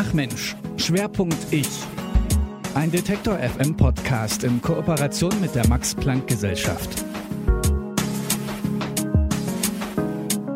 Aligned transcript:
Ach 0.00 0.12
Mensch, 0.12 0.54
Schwerpunkt 0.76 1.36
Ich. 1.50 1.68
Ein 2.76 2.92
Detektor 2.92 3.36
FM 3.36 3.76
Podcast 3.76 4.44
in 4.44 4.62
Kooperation 4.62 5.32
mit 5.40 5.56
der 5.56 5.66
Max 5.66 5.92
Planck 5.92 6.28
Gesellschaft. 6.28 7.04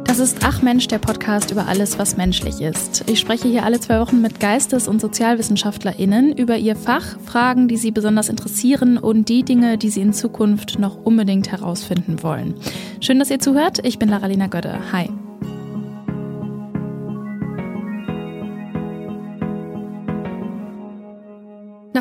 Das 0.05 0.21
ist 0.21 0.39
Ach 0.45 0.63
Mensch, 0.63 0.87
der 0.87 1.01
Podcast 1.01 1.51
über 1.51 1.67
alles, 1.67 1.99
was 1.99 2.17
menschlich 2.17 2.61
ist. 2.61 3.03
Ich 3.09 3.19
spreche 3.19 3.49
hier 3.49 3.65
alle 3.65 3.81
zwei 3.81 3.99
Wochen 3.99 4.23
mit 4.23 4.39
Geistes- 4.39 4.87
und 4.87 5.01
SozialwissenschaftlerInnen 5.01 6.37
über 6.37 6.57
ihr 6.57 6.77
Fach, 6.77 7.19
Fragen, 7.25 7.67
die 7.67 7.79
sie 7.79 7.91
besonders 7.91 8.29
interessieren 8.29 8.97
und 8.97 9.29
die 9.29 9.43
Dinge, 9.43 9.77
die 9.77 9.91
sie 9.91 10.03
in 10.03 10.13
Zukunft 10.13 10.79
noch 10.79 11.05
unbedingt 11.05 11.51
herausfinden 11.51 12.23
wollen. 12.23 12.55
Schön, 13.01 13.19
dass 13.19 13.29
ihr 13.29 13.41
zuhört. 13.41 13.85
Ich 13.85 13.99
bin 13.99 14.09
Laralina 14.09 14.47
Gödde. 14.47 14.79
Hi. 14.93 15.11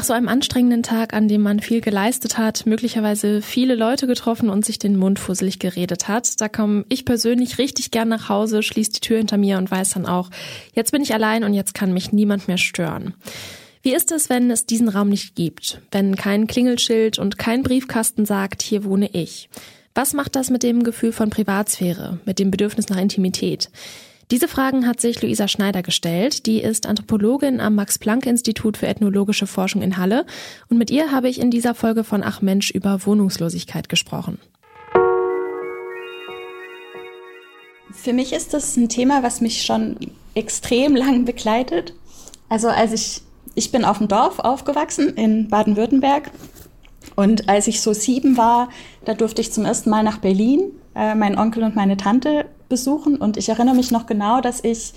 Nach 0.02 0.08
so 0.08 0.14
einem 0.14 0.30
anstrengenden 0.30 0.82
Tag, 0.82 1.14
an 1.14 1.28
dem 1.28 1.44
man 1.44 1.60
viel 1.60 1.80
geleistet 1.80 2.40
hat, 2.40 2.66
möglicherweise 2.66 3.44
viele 3.44 3.76
Leute 3.76 4.08
getroffen 4.08 4.50
und 4.50 4.66
sich 4.66 4.80
den 4.80 4.98
Mund 4.98 5.20
fusselig 5.20 5.60
geredet 5.60 6.08
hat, 6.08 6.42
da 6.42 6.50
komme 6.50 6.86
ich 6.90 7.06
persönlich 7.06 7.60
richtig 7.60 7.92
gern 7.92 8.08
nach 8.08 8.28
Hause, 8.28 8.64
schließe 8.64 8.94
die 8.94 9.00
Tür 9.02 9.20
hinter 9.20 9.38
mir 9.38 9.60
und 9.60 9.70
weiß 9.70 9.92
dann 9.92 10.08
auch, 10.08 10.32
jetzt 10.74 10.92
bin 10.92 11.04
ich 11.04 11.14
allein 11.14 11.44
und 11.44 11.54
jetzt 11.54 11.76
kann 11.76 11.94
mich 11.94 12.12
niemand 12.12 12.48
mehr 12.48 12.58
stören. 12.58 13.14
Wie 13.84 13.94
ist 13.94 14.12
es, 14.12 14.28
wenn 14.28 14.50
es 14.50 14.66
diesen 14.66 14.90
Raum 14.90 15.10
nicht 15.10 15.36
gibt? 15.36 15.84
Wenn 15.92 16.16
kein 16.16 16.48
Klingelschild 16.48 17.20
und 17.20 17.38
kein 17.38 17.62
Briefkasten 17.62 18.26
sagt, 18.26 18.64
hier 18.64 18.84
wohne 18.84 19.08
ich? 19.14 19.50
Was 19.94 20.14
macht 20.14 20.36
das 20.36 20.50
mit 20.50 20.64
dem 20.64 20.82
Gefühl 20.82 21.12
von 21.12 21.30
Privatsphäre, 21.30 22.18
mit 22.26 22.40
dem 22.40 22.50
Bedürfnis 22.50 22.90
nach 22.90 22.98
Intimität? 22.98 23.70
Diese 24.32 24.48
Fragen 24.48 24.88
hat 24.88 25.02
sich 25.02 25.22
Luisa 25.22 25.50
Schneider 25.50 25.84
gestellt. 25.84 26.46
Die 26.46 26.62
ist 26.62 26.86
Anthropologin 26.86 27.60
am 27.60 27.76
Max-Planck-Institut 27.76 28.78
für 28.78 28.88
ethnologische 28.88 29.46
Forschung 29.46 29.82
in 29.82 29.98
Halle. 29.98 30.26
Und 30.70 30.78
mit 30.78 30.90
ihr 30.90 31.12
habe 31.12 31.28
ich 31.28 31.38
in 31.38 31.52
dieser 31.52 31.76
Folge 31.76 32.06
von 32.06 32.24
Ach 32.24 32.42
Mensch 32.42 32.72
über 32.72 33.06
Wohnungslosigkeit 33.06 33.90
gesprochen. 33.90 34.40
Für 37.92 38.14
mich 38.14 38.32
ist 38.32 38.54
das 38.54 38.78
ein 38.78 38.88
Thema, 38.88 39.22
was 39.22 39.42
mich 39.42 39.64
schon 39.64 39.98
extrem 40.34 40.96
lang 40.96 41.26
begleitet. 41.26 41.94
Also 42.48 42.70
als 42.70 42.94
ich, 42.94 43.22
ich 43.56 43.74
bin 43.74 43.84
auf 43.84 43.98
dem 43.98 44.08
Dorf 44.08 44.40
aufgewachsen 44.40 45.10
in 45.16 45.50
Baden-Württemberg. 45.50 46.32
Und 47.18 47.50
als 47.50 47.68
ich 47.68 47.82
so 47.82 47.92
sieben 47.92 48.38
war, 48.38 48.70
da 49.04 49.14
durfte 49.14 49.42
ich 49.42 49.52
zum 49.52 49.66
ersten 49.66 49.90
Mal 49.90 50.04
nach 50.04 50.20
Berlin, 50.20 50.72
äh, 50.96 51.16
meinen 51.16 51.38
Onkel 51.38 51.64
und 51.64 51.76
meine 51.76 51.98
Tante 51.98 52.46
besuchen. 52.72 53.18
Und 53.18 53.38
ich 53.38 53.50
erinnere 53.50 53.76
mich 53.76 53.92
noch 53.92 54.08
genau, 54.08 54.42
dass 54.42 54.64
ich, 54.64 54.94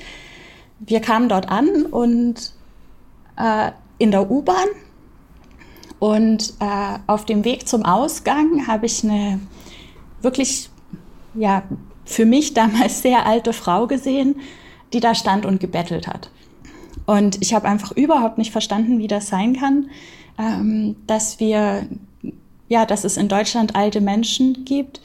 wir 0.79 1.01
kamen 1.01 1.29
dort 1.29 1.51
an 1.51 1.85
und 1.85 2.53
äh, 3.37 3.73
in 3.99 4.11
der 4.11 4.31
U-Bahn 4.31 4.69
und 5.99 6.55
äh, 6.61 6.99
auf 7.07 7.25
dem 7.25 7.45
Weg 7.45 7.69
zum 7.69 7.85
Ausgang 7.85 8.67
habe 8.67 8.87
ich 8.87 9.05
eine 9.05 9.41
wirklich, 10.21 10.69
ja, 11.35 11.63
für 12.05 12.27
mich 12.27 12.55
damals 12.55 13.03
sehr 13.03 13.27
alte 13.27 13.53
Frau 13.53 13.87
gesehen, 13.87 14.37
die 14.93 15.01
da 15.01 15.15
stand 15.15 15.47
und 15.47 15.61
gebettelt 15.61 16.07
hat. 16.07 16.31
Und 17.07 17.41
ich 17.43 17.55
habe 17.55 17.69
einfach 17.69 17.93
überhaupt 17.93 18.39
nicht 18.39 18.53
verstanden, 18.53 18.99
wie 18.99 19.09
das 19.09 19.29
sein 19.29 19.57
kann, 19.57 19.91
ähm, 20.39 20.97
dass 21.07 21.41
wir, 21.41 21.87
ja, 22.69 22.87
dass 22.87 23.05
es 23.05 23.17
in 23.17 23.29
Deutschland 23.29 23.77
alte 23.77 24.01
Menschen 24.01 24.65
gibt, 24.65 25.01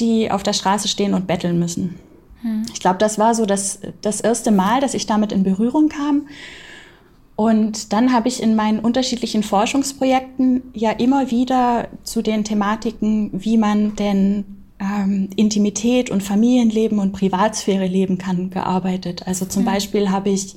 die 0.00 0.30
auf 0.30 0.42
der 0.42 0.52
Straße 0.52 0.88
stehen 0.88 1.14
und 1.14 1.26
betteln 1.26 1.58
müssen. 1.58 1.96
Hm. 2.42 2.62
Ich 2.72 2.80
glaube, 2.80 2.98
das 2.98 3.18
war 3.18 3.34
so 3.34 3.46
das, 3.46 3.80
das 4.00 4.20
erste 4.20 4.50
Mal, 4.50 4.80
dass 4.80 4.94
ich 4.94 5.06
damit 5.06 5.32
in 5.32 5.42
Berührung 5.42 5.88
kam. 5.88 6.28
Und 7.36 7.92
dann 7.92 8.12
habe 8.12 8.28
ich 8.28 8.42
in 8.42 8.54
meinen 8.54 8.80
unterschiedlichen 8.80 9.42
Forschungsprojekten 9.42 10.62
ja 10.74 10.90
immer 10.90 11.30
wieder 11.30 11.88
zu 12.02 12.20
den 12.20 12.44
Thematiken, 12.44 13.30
wie 13.32 13.56
man 13.56 13.96
denn 13.96 14.44
ähm, 14.78 15.30
Intimität 15.36 16.10
und 16.10 16.22
Familienleben 16.22 16.98
und 16.98 17.12
Privatsphäre 17.12 17.86
leben 17.86 18.18
kann, 18.18 18.50
gearbeitet. 18.50 19.26
Also 19.26 19.46
zum 19.46 19.64
hm. 19.64 19.72
Beispiel 19.72 20.10
habe 20.10 20.30
ich 20.30 20.56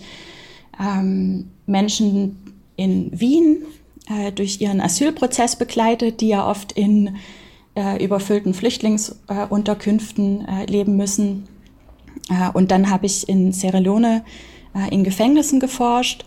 ähm, 0.80 1.52
Menschen 1.66 2.38
in 2.76 3.18
Wien 3.18 3.64
äh, 4.10 4.32
durch 4.32 4.60
ihren 4.60 4.82
Asylprozess 4.82 5.56
begleitet, 5.56 6.22
die 6.22 6.30
ja 6.30 6.50
oft 6.50 6.74
in 6.74 7.16
äh, 7.76 8.04
überfüllten 8.04 8.54
Flüchtlingsunterkünften 8.54 10.48
äh, 10.48 10.66
leben 10.66 10.96
müssen. 10.96 11.48
Äh, 12.30 12.52
und 12.54 12.72
dann 12.72 12.90
habe 12.90 13.06
ich 13.06 13.28
in 13.28 13.52
Sierra 13.52 13.80
Leone 13.80 14.24
in 14.90 15.04
Gefängnissen 15.04 15.60
geforscht, 15.60 16.26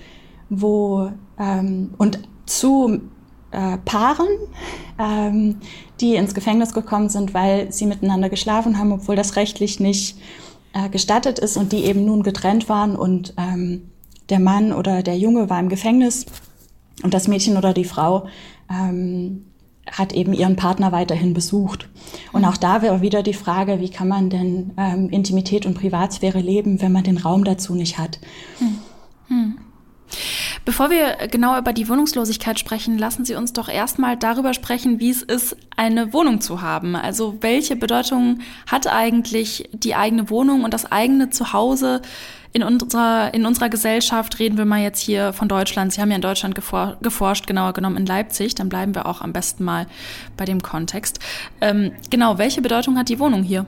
wo 0.51 1.11
ähm, 1.37 1.95
und 1.99 2.21
zu 2.47 3.01
Paaren, 3.51 4.29
ähm, 5.01 5.57
die 6.01 6.15
ins 6.15 6.33
Gefängnis 6.33 6.73
gekommen 6.73 7.09
sind, 7.09 7.35
weil 7.35 7.73
sie 7.73 7.87
miteinander 7.87 8.29
geschlafen 8.29 8.79
haben, 8.79 8.93
obwohl 8.93 9.17
das 9.17 9.35
rechtlich 9.35 9.81
nicht 9.81 10.19
gestattet 10.93 11.41
ist 11.41 11.57
und 11.57 11.73
die 11.73 11.87
eben 11.87 12.05
nun 12.05 12.23
getrennt 12.23 12.69
waren 12.69 12.95
und 12.95 13.35
ähm, 13.37 13.91
der 14.29 14.39
Mann 14.39 14.73
oder 14.73 15.03
der 15.03 15.19
Junge 15.19 15.51
war 15.51 15.59
im 15.59 15.69
Gefängnis 15.69 16.27
und 17.03 17.15
das 17.15 17.27
Mädchen 17.29 17.57
oder 17.57 17.73
die 17.73 17.85
Frau 17.85 18.29
ähm, 18.71 19.46
hat 19.91 20.13
eben 20.13 20.33
ihren 20.33 20.57
Partner 20.57 20.93
weiterhin 20.93 21.35
besucht. 21.35 21.89
Und 22.33 22.45
auch 22.45 22.57
da 22.57 22.83
wäre 22.83 23.01
wieder 23.01 23.23
die 23.23 23.35
Frage, 23.35 23.81
wie 23.81 23.91
kann 23.91 24.09
man 24.09 24.31
denn 24.31 24.73
ähm, 24.77 25.09
Intimität 25.11 25.67
und 25.67 25.75
Privatsphäre 25.75 26.41
leben, 26.41 26.83
wenn 26.83 26.93
man 26.93 27.05
den 27.05 27.19
Raum 27.19 27.45
dazu 27.45 27.75
nicht 27.75 27.99
hat. 27.99 28.19
Hm. 28.59 28.79
Hm. 29.29 29.59
Bevor 30.67 30.91
wir 30.91 31.29
genau 31.29 31.57
über 31.57 31.73
die 31.73 31.89
Wohnungslosigkeit 31.89 32.59
sprechen, 32.59 32.99
lassen 32.99 33.25
Sie 33.25 33.37
uns 33.37 33.53
doch 33.53 33.69
erstmal 33.69 34.17
darüber 34.17 34.53
sprechen, 34.53 34.99
wie 34.99 35.11
es 35.11 35.23
ist, 35.23 35.57
eine 35.77 36.13
Wohnung 36.13 36.41
zu 36.41 36.61
haben. 36.61 36.97
Also 36.97 37.37
welche 37.41 37.77
Bedeutung 37.77 38.41
hat 38.67 38.89
eigentlich 38.89 39.71
die 39.73 39.95
eigene 39.95 40.29
Wohnung 40.29 40.65
und 40.65 40.75
das 40.75 40.91
eigene 40.91 41.31
Zuhause 41.31 42.03
in 42.53 42.65
unserer, 42.65 43.33
in 43.33 43.47
unserer 43.47 43.69
Gesellschaft? 43.69 44.41
Reden 44.41 44.59
wir 44.59 44.65
mal 44.65 44.83
jetzt 44.83 44.99
hier 44.99 45.33
von 45.33 45.47
Deutschland. 45.47 45.93
Sie 45.93 46.01
haben 46.01 46.11
ja 46.11 46.17
in 46.17 46.23
Deutschland 46.23 46.57
gefor 46.57 46.97
geforscht, 47.01 47.47
genauer 47.47 47.73
genommen 47.73 47.99
in 47.99 48.07
Leipzig. 48.07 48.57
Dann 48.57 48.69
bleiben 48.69 48.93
wir 48.97 49.07
auch 49.07 49.21
am 49.21 49.33
besten 49.33 49.63
mal 49.63 49.87
bei 50.37 50.47
dem 50.47 50.63
Kontext. 50.63 51.21
Ähm, 51.61 51.93
genau, 52.11 52.39
welche 52.39 52.61
Bedeutung 52.61 52.99
hat 52.99 53.09
die 53.09 53.21
Wohnung 53.21 53.45
hier? 53.45 53.67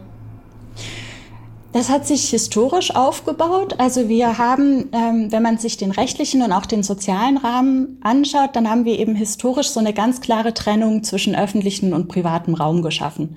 Das 1.78 1.90
hat 1.90 2.08
sich 2.08 2.30
historisch 2.30 2.92
aufgebaut. 2.92 3.76
Also 3.78 4.08
wir 4.08 4.36
haben, 4.36 4.88
ähm, 4.90 5.30
wenn 5.30 5.44
man 5.44 5.58
sich 5.58 5.76
den 5.76 5.92
rechtlichen 5.92 6.42
und 6.42 6.50
auch 6.50 6.66
den 6.66 6.82
sozialen 6.82 7.36
Rahmen 7.36 7.98
anschaut, 8.00 8.56
dann 8.56 8.68
haben 8.68 8.84
wir 8.84 8.98
eben 8.98 9.14
historisch 9.14 9.68
so 9.68 9.78
eine 9.78 9.94
ganz 9.94 10.20
klare 10.20 10.52
Trennung 10.54 11.04
zwischen 11.04 11.36
öffentlichen 11.36 11.94
und 11.94 12.08
privatem 12.08 12.54
Raum 12.54 12.82
geschaffen. 12.82 13.36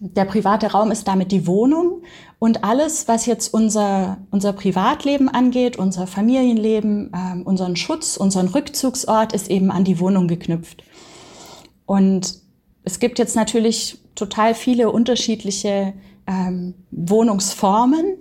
Der 0.00 0.24
private 0.24 0.72
Raum 0.72 0.90
ist 0.90 1.06
damit 1.06 1.30
die 1.30 1.46
Wohnung 1.46 2.02
und 2.40 2.64
alles, 2.64 3.06
was 3.06 3.26
jetzt 3.26 3.54
unser, 3.54 4.16
unser 4.32 4.52
Privatleben 4.52 5.28
angeht, 5.28 5.76
unser 5.76 6.08
Familienleben, 6.08 7.12
äh, 7.12 7.40
unseren 7.44 7.76
Schutz, 7.76 8.16
unseren 8.16 8.48
Rückzugsort, 8.48 9.32
ist 9.32 9.48
eben 9.48 9.70
an 9.70 9.84
die 9.84 10.00
Wohnung 10.00 10.26
geknüpft. 10.26 10.82
Und 11.86 12.34
es 12.82 12.98
gibt 12.98 13.20
jetzt 13.20 13.36
natürlich 13.36 13.98
total 14.16 14.56
viele 14.56 14.90
unterschiedliche 14.90 15.94
ähm, 16.30 16.74
Wohnungsformen. 16.90 18.16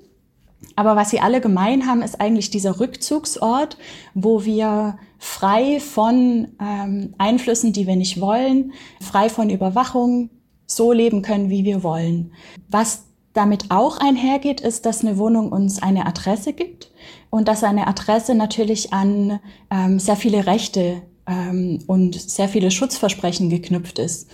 Aber 0.75 0.95
was 0.95 1.09
sie 1.09 1.19
alle 1.19 1.41
gemein 1.41 1.85
haben, 1.85 2.01
ist 2.01 2.19
eigentlich 2.19 2.49
dieser 2.49 2.79
Rückzugsort, 2.79 3.77
wo 4.13 4.45
wir 4.45 4.97
frei 5.17 5.79
von 5.79 6.49
ähm, 6.61 7.13
Einflüssen, 7.17 7.73
die 7.73 7.87
wir 7.87 7.95
nicht 7.95 8.19
wollen, 8.19 8.73
frei 9.01 9.29
von 9.29 9.49
Überwachung 9.49 10.29
so 10.65 10.91
leben 10.91 11.21
können, 11.21 11.49
wie 11.49 11.65
wir 11.65 11.83
wollen. 11.83 12.31
Was 12.69 13.03
damit 13.33 13.65
auch 13.69 13.99
einhergeht, 13.99 14.61
ist, 14.61 14.85
dass 14.85 15.01
eine 15.01 15.17
Wohnung 15.17 15.51
uns 15.51 15.81
eine 15.81 16.05
Adresse 16.05 16.53
gibt 16.53 16.91
und 17.29 17.47
dass 17.47 17.63
eine 17.63 17.87
Adresse 17.87 18.35
natürlich 18.35 18.91
an 18.93 19.39
ähm, 19.69 19.99
sehr 19.99 20.15
viele 20.15 20.45
Rechte 20.45 21.01
ähm, 21.27 21.83
und 21.87 22.19
sehr 22.19 22.49
viele 22.49 22.71
Schutzversprechen 22.71 23.49
geknüpft 23.49 23.99
ist. 23.99 24.29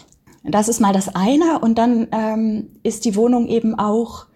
Das 0.47 0.67
ist 0.67 0.79
mal 0.79 0.93
das 0.93 1.15
eine. 1.15 1.59
Und 1.59 1.77
dann 1.77 2.07
ähm, 2.11 2.69
ist 2.83 3.05
die 3.05 3.15
Wohnung 3.15 3.47
eben 3.47 3.77
auch 3.77 4.27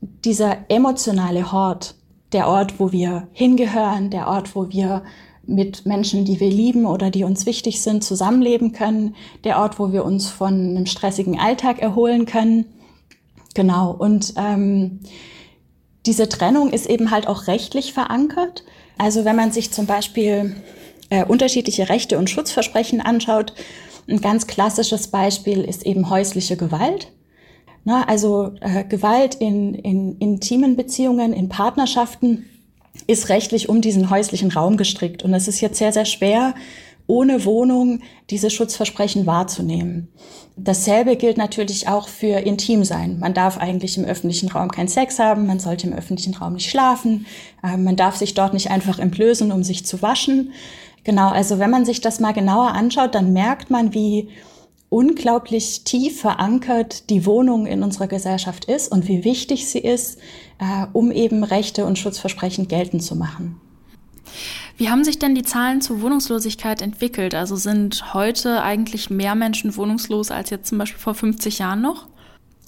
dieser 0.00 0.58
emotionale 0.68 1.52
Hort, 1.52 1.94
der 2.32 2.48
Ort, 2.48 2.80
wo 2.80 2.92
wir 2.92 3.28
hingehören, 3.32 4.10
der 4.10 4.26
Ort, 4.26 4.56
wo 4.56 4.70
wir 4.70 5.02
mit 5.44 5.86
Menschen, 5.86 6.24
die 6.24 6.40
wir 6.40 6.50
lieben 6.50 6.86
oder 6.86 7.10
die 7.10 7.24
uns 7.24 7.46
wichtig 7.46 7.82
sind, 7.82 8.04
zusammenleben 8.04 8.72
können, 8.72 9.14
der 9.44 9.58
Ort, 9.58 9.78
wo 9.78 9.92
wir 9.92 10.04
uns 10.04 10.28
von 10.28 10.52
einem 10.52 10.86
stressigen 10.86 11.38
Alltag 11.38 11.80
erholen 11.80 12.26
können. 12.26 12.66
Genau. 13.54 13.92
Und 13.92 14.34
ähm, 14.36 15.00
diese 16.06 16.28
Trennung 16.28 16.70
ist 16.70 16.86
eben 16.86 17.10
halt 17.10 17.26
auch 17.26 17.46
rechtlich 17.46 17.92
verankert. 17.92 18.64
Also 18.98 19.24
wenn 19.24 19.36
man 19.36 19.52
sich 19.52 19.72
zum 19.72 19.86
Beispiel 19.86 20.56
äh, 21.10 21.24
unterschiedliche 21.24 21.88
Rechte 21.88 22.18
und 22.18 22.30
Schutzversprechen 22.30 23.00
anschaut, 23.00 23.52
ein 24.08 24.20
ganz 24.20 24.46
klassisches 24.46 25.08
Beispiel 25.08 25.62
ist 25.62 25.86
eben 25.86 26.10
häusliche 26.10 26.56
Gewalt. 26.56 27.12
Na, 27.84 28.04
also 28.06 28.52
äh, 28.60 28.84
Gewalt 28.84 29.34
in, 29.34 29.74
in 29.74 30.18
intimen 30.18 30.76
Beziehungen, 30.76 31.32
in 31.32 31.48
Partnerschaften 31.48 32.46
ist 33.06 33.28
rechtlich 33.28 33.68
um 33.68 33.80
diesen 33.80 34.10
häuslichen 34.10 34.52
Raum 34.52 34.76
gestrickt. 34.76 35.22
Und 35.22 35.34
es 35.34 35.48
ist 35.48 35.60
jetzt 35.60 35.78
sehr, 35.78 35.92
sehr 35.92 36.04
schwer, 36.04 36.54
ohne 37.06 37.44
Wohnung 37.44 38.00
diese 38.30 38.50
Schutzversprechen 38.50 39.26
wahrzunehmen. 39.26 40.08
Dasselbe 40.56 41.16
gilt 41.16 41.38
natürlich 41.38 41.88
auch 41.88 42.08
für 42.08 42.38
Intimsein. 42.38 43.18
Man 43.18 43.34
darf 43.34 43.58
eigentlich 43.58 43.96
im 43.98 44.04
öffentlichen 44.04 44.50
Raum 44.50 44.70
keinen 44.70 44.88
Sex 44.88 45.18
haben, 45.18 45.46
man 45.46 45.58
sollte 45.58 45.86
im 45.86 45.94
öffentlichen 45.94 46.34
Raum 46.34 46.54
nicht 46.54 46.70
schlafen, 46.70 47.26
äh, 47.64 47.76
man 47.76 47.96
darf 47.96 48.16
sich 48.16 48.34
dort 48.34 48.52
nicht 48.52 48.70
einfach 48.70 48.98
entblößen, 48.98 49.50
um 49.50 49.62
sich 49.62 49.84
zu 49.84 50.02
waschen. 50.02 50.52
Genau, 51.04 51.30
also 51.30 51.58
wenn 51.58 51.70
man 51.70 51.84
sich 51.84 52.00
das 52.00 52.20
mal 52.20 52.32
genauer 52.32 52.72
anschaut, 52.72 53.14
dann 53.14 53.32
merkt 53.32 53.70
man, 53.70 53.92
wie 53.92 54.28
unglaublich 54.88 55.84
tief 55.84 56.20
verankert 56.20 57.08
die 57.10 57.24
Wohnung 57.26 57.66
in 57.66 57.82
unserer 57.82 58.06
Gesellschaft 58.06 58.66
ist 58.66 58.92
und 58.92 59.08
wie 59.08 59.24
wichtig 59.24 59.68
sie 59.68 59.78
ist, 59.78 60.18
äh, 60.58 60.86
um 60.92 61.10
eben 61.10 61.44
Rechte 61.44 61.86
und 61.86 61.98
Schutzversprechen 61.98 62.68
geltend 62.68 63.02
zu 63.02 63.16
machen. 63.16 63.60
Wie 64.76 64.90
haben 64.90 65.04
sich 65.04 65.18
denn 65.18 65.34
die 65.34 65.42
Zahlen 65.42 65.80
zur 65.80 66.02
Wohnungslosigkeit 66.02 66.82
entwickelt? 66.82 67.34
Also 67.34 67.56
sind 67.56 68.14
heute 68.14 68.62
eigentlich 68.62 69.10
mehr 69.10 69.34
Menschen 69.34 69.76
wohnungslos 69.76 70.30
als 70.30 70.50
jetzt 70.50 70.68
zum 70.68 70.78
Beispiel 70.78 71.00
vor 71.00 71.14
50 71.14 71.58
Jahren 71.58 71.80
noch? 71.80 72.06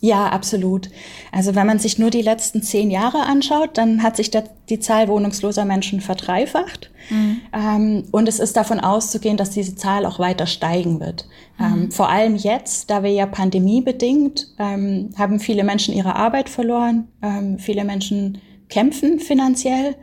Ja, 0.04 0.26
absolut. 0.26 0.90
Also 1.32 1.54
wenn 1.54 1.66
man 1.66 1.78
sich 1.78 1.98
nur 1.98 2.10
die 2.10 2.20
letzten 2.20 2.62
zehn 2.62 2.90
Jahre 2.90 3.20
anschaut, 3.20 3.78
dann 3.78 4.02
hat 4.02 4.16
sich 4.16 4.30
die 4.68 4.78
Zahl 4.78 5.08
wohnungsloser 5.08 5.64
Menschen 5.64 6.02
verdreifacht. 6.02 6.90
Mhm. 7.08 7.40
Ähm, 7.54 8.04
und 8.10 8.28
es 8.28 8.38
ist 8.38 8.54
davon 8.54 8.80
auszugehen, 8.80 9.38
dass 9.38 9.48
diese 9.48 9.76
Zahl 9.76 10.04
auch 10.04 10.18
weiter 10.18 10.46
steigen 10.46 11.00
wird. 11.00 11.26
Mhm. 11.56 11.64
Ähm, 11.64 11.90
vor 11.90 12.10
allem 12.10 12.36
jetzt, 12.36 12.90
da 12.90 13.02
wir 13.02 13.12
ja 13.12 13.24
pandemiebedingt, 13.24 14.48
ähm, 14.58 15.08
haben 15.16 15.40
viele 15.40 15.64
Menschen 15.64 15.94
ihre 15.94 16.16
Arbeit 16.16 16.50
verloren. 16.50 17.08
Ähm, 17.22 17.58
viele 17.58 17.86
Menschen 17.86 18.42
kämpfen 18.68 19.20
finanziell. 19.20 19.96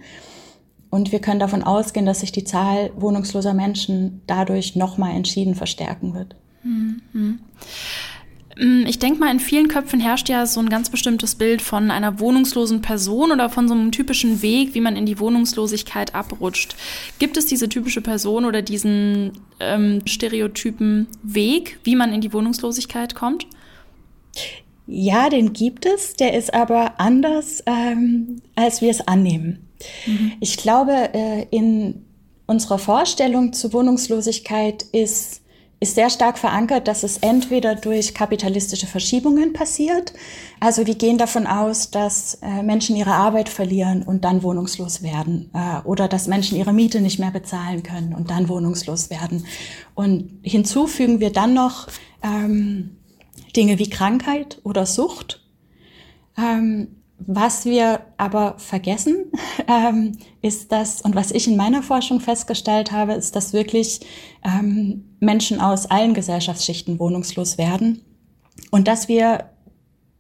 Und 0.89 1.12
wir 1.12 1.19
können 1.19 1.39
davon 1.39 1.62
ausgehen, 1.62 2.07
dass 2.07 2.21
sich 2.21 2.31
die 2.31 2.44
Zahl 2.44 2.92
wohnungsloser 2.95 3.53
Menschen 3.53 4.24
dadurch 4.25 4.75
nochmal 4.75 5.15
entschieden 5.15 5.53
verstärken 5.53 6.15
wird. 6.15 6.36
Mhm. 6.63 7.39
Mm, 8.57 8.86
ich 8.86 9.00
denke 9.00 9.19
mal, 9.19 9.31
in 9.31 9.39
vielen 9.39 9.68
Köpfen 9.68 10.00
herrscht 10.00 10.30
ja 10.30 10.45
so 10.45 10.59
ein 10.59 10.69
ganz 10.69 10.89
bestimmtes 10.89 11.36
Bild 11.36 11.62
von 11.62 11.92
einer 11.92 12.19
wohnungslosen 12.19 12.81
Person 12.81 13.31
oder 13.31 13.50
von 13.50 13.68
so 13.68 13.74
einem 13.74 13.92
typischen 13.92 14.42
Weg, 14.42 14.74
wie 14.74 14.81
man 14.81 14.95
in 14.95 15.06
die 15.06 15.19
Wohnungslosigkeit 15.19 16.15
abrutscht. 16.15 16.75
Gibt 17.19 17.38
es 17.38 17.45
diese 17.45 17.69
typische 17.69 18.01
Person 18.01 18.45
oder 18.45 18.62
diesen 18.62 19.33
ähm, 19.59 20.01
stereotypen 20.06 21.07
Weg, 21.24 21.80
wie 21.83 21.95
man 21.95 22.13
in 22.13 22.21
die 22.21 22.33
Wohnungslosigkeit 22.33 23.15
kommt? 23.15 23.48
Ja, 24.88 25.30
den 25.30 25.53
gibt 25.53 25.86
es. 25.86 26.15
Der 26.15 26.33
ist 26.33 26.53
aber 26.53 27.00
anders, 27.00 27.63
ähm, 27.65 28.42
als 28.56 28.81
wir 28.81 28.89
es 28.89 29.07
annehmen. 29.07 29.69
Mhm. 30.06 30.33
Ich 30.39 30.57
glaube, 30.57 31.13
äh, 31.13 31.45
in 31.51 32.06
unserer 32.45 32.80
Vorstellung 32.80 33.53
zur 33.53 33.71
Wohnungslosigkeit 33.74 34.83
ist 34.92 35.40
ist 35.81 35.95
sehr 35.95 36.12
stark 36.12 36.38
verankert, 36.38 36.88
dass 36.88 37.01
es 37.01 37.18
entweder 37.18 37.74
durch 37.74 38.13
kapitalistische 38.13 38.86
Verschiebungen 38.86 39.51
passiert. 39.51 40.13
Also 40.60 40.86
wir 40.86 40.94
gehen 40.94 41.18
davon 41.18 41.48
aus, 41.48 41.89
dass 41.89 42.36
äh, 42.44 42.62
Menschen 42.62 42.95
ihre 42.95 43.13
Arbeit 43.13 43.50
verlieren 43.50 44.04
und 44.04 44.24
dann 44.24 44.44
wohnungslos 44.44 45.01
werden. 45.01 45.50
Äh, 45.56 45.81
oder 45.83 46.07
dass 46.07 46.28
Menschen 46.28 46.56
ihre 46.56 46.72
Miete 46.72 47.01
nicht 47.01 47.18
mehr 47.18 47.31
bezahlen 47.31 47.81
können 47.81 48.13
und 48.13 48.30
dann 48.30 48.48
wohnungslos 48.48 49.10
werden. 49.10 49.48
Und 49.95 50.39
hinzufügen 50.44 51.19
wir 51.19 51.31
dann 51.31 51.56
noch 51.56 51.88
ähm, 52.22 52.98
Dinge 53.56 53.80
wie 53.80 53.89
Krankheit 53.89 54.62
oder 54.63 54.86
Sucht. 54.86 55.44
Ähm, 56.38 57.00
was 57.27 57.65
wir 57.65 58.01
aber 58.18 58.56
vergessen, 58.57 59.31
ähm, 59.68 60.18
ist 60.41 60.71
das, 60.71 61.01
und 61.01 61.15
was 61.15 61.31
ich 61.31 61.47
in 61.47 61.57
meiner 61.57 61.83
Forschung 61.83 62.19
festgestellt 62.19 62.91
habe, 62.91 63.13
ist, 63.13 63.35
dass 63.35 63.53
wirklich 63.53 64.01
ähm, 64.44 65.15
Menschen 65.19 65.59
aus 65.59 65.85
allen 65.85 66.13
Gesellschaftsschichten 66.13 67.00
wohnungslos 67.00 67.57
werden 67.57 68.01
und 68.71 68.88
dass 68.88 69.07
wir 69.07 69.50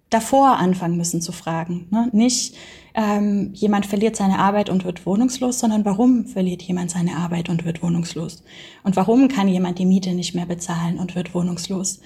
davor 0.09 0.57
anfangen 0.57 0.97
müssen 0.97 1.21
zu 1.21 1.31
fragen. 1.31 1.87
Ne? 1.89 2.09
Nicht 2.11 2.55
ähm, 2.93 3.51
jemand 3.53 3.85
verliert 3.85 4.15
seine 4.15 4.39
Arbeit 4.39 4.69
und 4.69 4.83
wird 4.83 5.05
wohnungslos, 5.05 5.59
sondern 5.59 5.85
warum 5.85 6.25
verliert 6.25 6.61
jemand 6.61 6.91
seine 6.91 7.15
Arbeit 7.15 7.49
und 7.49 7.63
wird 7.65 7.81
wohnungslos? 7.81 8.43
Und 8.83 8.95
warum 8.97 9.29
kann 9.29 9.47
jemand 9.47 9.79
die 9.79 9.85
Miete 9.85 10.13
nicht 10.13 10.35
mehr 10.35 10.45
bezahlen 10.45 10.99
und 10.99 11.15
wird 11.15 11.33
wohnungslos? 11.33 12.01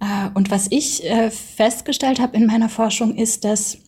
Äh, 0.00 0.30
und 0.34 0.50
was 0.50 0.66
ich 0.70 1.08
äh, 1.08 1.30
festgestellt 1.30 2.20
habe 2.20 2.36
in 2.36 2.46
meiner 2.46 2.68
Forschung 2.68 3.14
ist, 3.14 3.44
dass 3.44 3.78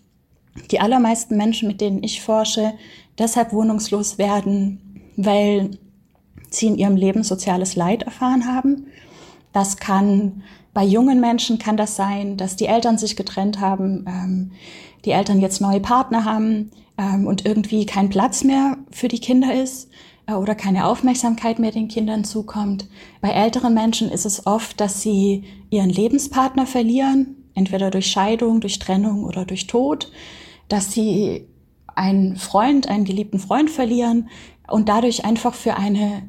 die 0.71 0.81
allermeisten 0.81 1.37
Menschen, 1.37 1.69
mit 1.69 1.81
denen 1.81 2.03
ich 2.03 2.23
forsche, 2.23 2.75
deshalb 3.19 3.53
wohnungslos 3.53 4.19
werden, 4.19 5.03
weil 5.17 5.71
sie 6.51 6.67
in 6.67 6.79
ihrem 6.79 6.97
Leben 6.97 7.23
soziales 7.23 7.77
Leid 7.77 8.03
erfahren 8.03 8.47
haben. 8.47 8.87
Das 9.53 9.77
kann 9.77 10.43
bei 10.75 10.85
jungen 10.85 11.21
Menschen 11.21 11.59
kann 11.59 11.77
das 11.77 11.97
sein, 11.97 12.37
dass 12.37 12.57
die 12.57 12.67
Eltern 12.67 12.97
sich 12.97 13.17
getrennt 13.17 13.61
haben, 13.61 14.07
ähm, 14.09 14.53
die 15.05 15.11
Eltern 15.11 15.41
jetzt 15.41 15.61
neue 15.61 15.81
Partner 15.81 16.25
haben 16.25 16.71
ähm, 16.97 17.27
und 17.27 17.45
irgendwie 17.45 17.85
kein 17.85 18.09
Platz 18.09 18.43
mehr 18.45 18.79
für 18.91 19.09
die 19.09 19.19
Kinder 19.19 19.55
ist 19.55 19.91
äh, 20.27 20.33
oder 20.33 20.55
keine 20.55 20.87
Aufmerksamkeit 20.87 21.59
mehr 21.59 21.73
den 21.73 21.89
Kindern 21.89 22.25
zukommt. 22.25 22.89
Bei 23.21 23.31
älteren 23.31 23.75
Menschen 23.75 24.11
ist 24.11 24.25
es 24.25 24.47
oft, 24.47 24.81
dass 24.81 25.03
sie 25.03 25.45
ihren 25.69 25.91
Lebenspartner 25.91 26.67
verlieren, 26.67 27.37
entweder 27.55 27.91
durch 27.91 28.07
Scheidung, 28.07 28.61
durch 28.61 28.79
Trennung 28.79 29.25
oder 29.25 29.45
durch 29.45 29.67
Tod 29.67 30.11
dass 30.73 30.91
sie 30.91 31.47
einen 31.95 32.37
Freund, 32.37 32.89
einen 32.89 33.05
geliebten 33.05 33.39
Freund 33.39 33.69
verlieren 33.69 34.31
und 34.69 34.89
dadurch 34.89 35.27
einfach 35.27 35.55
für 35.55 35.77
eine 35.77 36.23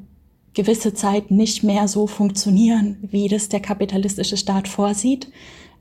gewisse 0.53 0.93
Zeit 0.93 1.31
nicht 1.31 1.63
mehr 1.63 1.87
so 1.87 2.07
funktionieren, 2.07 2.97
wie 3.01 3.29
das 3.29 3.47
der 3.47 3.61
kapitalistische 3.61 4.35
Staat 4.35 4.67
vorsieht. 4.67 5.31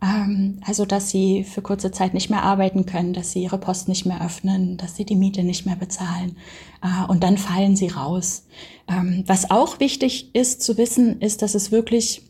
Ähm, 0.00 0.60
also, 0.64 0.84
dass 0.84 1.10
sie 1.10 1.42
für 1.42 1.60
kurze 1.60 1.90
Zeit 1.90 2.14
nicht 2.14 2.30
mehr 2.30 2.44
arbeiten 2.44 2.86
können, 2.86 3.12
dass 3.12 3.32
sie 3.32 3.42
ihre 3.42 3.58
Post 3.58 3.88
nicht 3.88 4.06
mehr 4.06 4.24
öffnen, 4.24 4.76
dass 4.76 4.96
sie 4.96 5.04
die 5.04 5.16
Miete 5.16 5.42
nicht 5.42 5.66
mehr 5.66 5.76
bezahlen. 5.76 6.36
Äh, 6.82 7.10
und 7.10 7.24
dann 7.24 7.38
fallen 7.38 7.74
sie 7.74 7.88
raus. 7.88 8.46
Ähm, 8.88 9.24
was 9.26 9.50
auch 9.50 9.80
wichtig 9.80 10.34
ist 10.34 10.62
zu 10.62 10.78
wissen, 10.78 11.20
ist, 11.20 11.42
dass 11.42 11.56
es 11.56 11.72
wirklich 11.72 12.22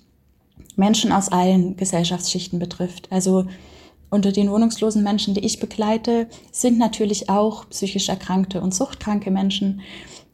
Menschen 0.77 1.13
aus 1.13 1.29
allen 1.29 1.77
Gesellschaftsschichten 1.77 2.59
betrifft. 2.59 3.13
Also, 3.13 3.47
unter 4.13 4.31
den 4.31 4.51
wohnungslosen 4.51 5.03
Menschen, 5.03 5.33
die 5.33 5.45
ich 5.45 5.59
begleite, 5.59 6.29
sind 6.51 6.79
natürlich 6.79 7.31
auch 7.31 7.69
psychisch 7.71 8.11
erkrankte 8.11 8.61
und 8.61 8.75
suchtkranke 8.75 9.31
Menschen. 9.31 9.81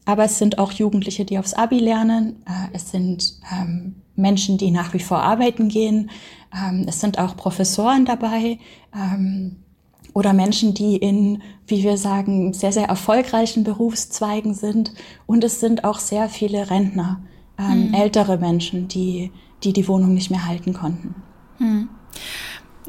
Aber 0.04 0.24
es 0.24 0.38
sind 0.38 0.58
auch 0.58 0.72
Jugendliche, 0.72 1.24
die 1.24 1.38
aufs 1.38 1.54
Abi 1.54 1.78
lernen. 1.78 2.42
Äh, 2.44 2.74
es 2.74 2.90
sind 2.90 3.38
ähm, 3.52 3.94
Menschen, 4.16 4.58
die 4.58 4.72
nach 4.72 4.94
wie 4.94 4.98
vor 4.98 5.22
arbeiten 5.22 5.68
gehen. 5.68 6.10
Ähm, 6.52 6.86
es 6.88 7.00
sind 7.00 7.20
auch 7.20 7.36
Professoren 7.36 8.04
dabei. 8.04 8.58
Ähm, 8.92 9.56
oder 10.12 10.32
Menschen, 10.32 10.74
die 10.74 10.96
in, 10.96 11.42
wie 11.68 11.84
wir 11.84 11.98
sagen, 11.98 12.54
sehr, 12.54 12.72
sehr 12.72 12.88
erfolgreichen 12.88 13.62
Berufszweigen 13.62 14.54
sind. 14.54 14.92
Und 15.26 15.44
es 15.44 15.60
sind 15.60 15.84
auch 15.84 16.00
sehr 16.00 16.28
viele 16.28 16.68
Rentner, 16.68 17.22
ähm, 17.56 17.88
mhm. 17.88 17.94
ältere 17.94 18.38
Menschen, 18.38 18.88
die, 18.88 19.30
die 19.62 19.72
die 19.72 19.86
Wohnung 19.86 20.14
nicht 20.14 20.32
mehr 20.32 20.46
halten 20.46 20.72
konnten. 20.72 21.14
Mhm. 21.60 21.90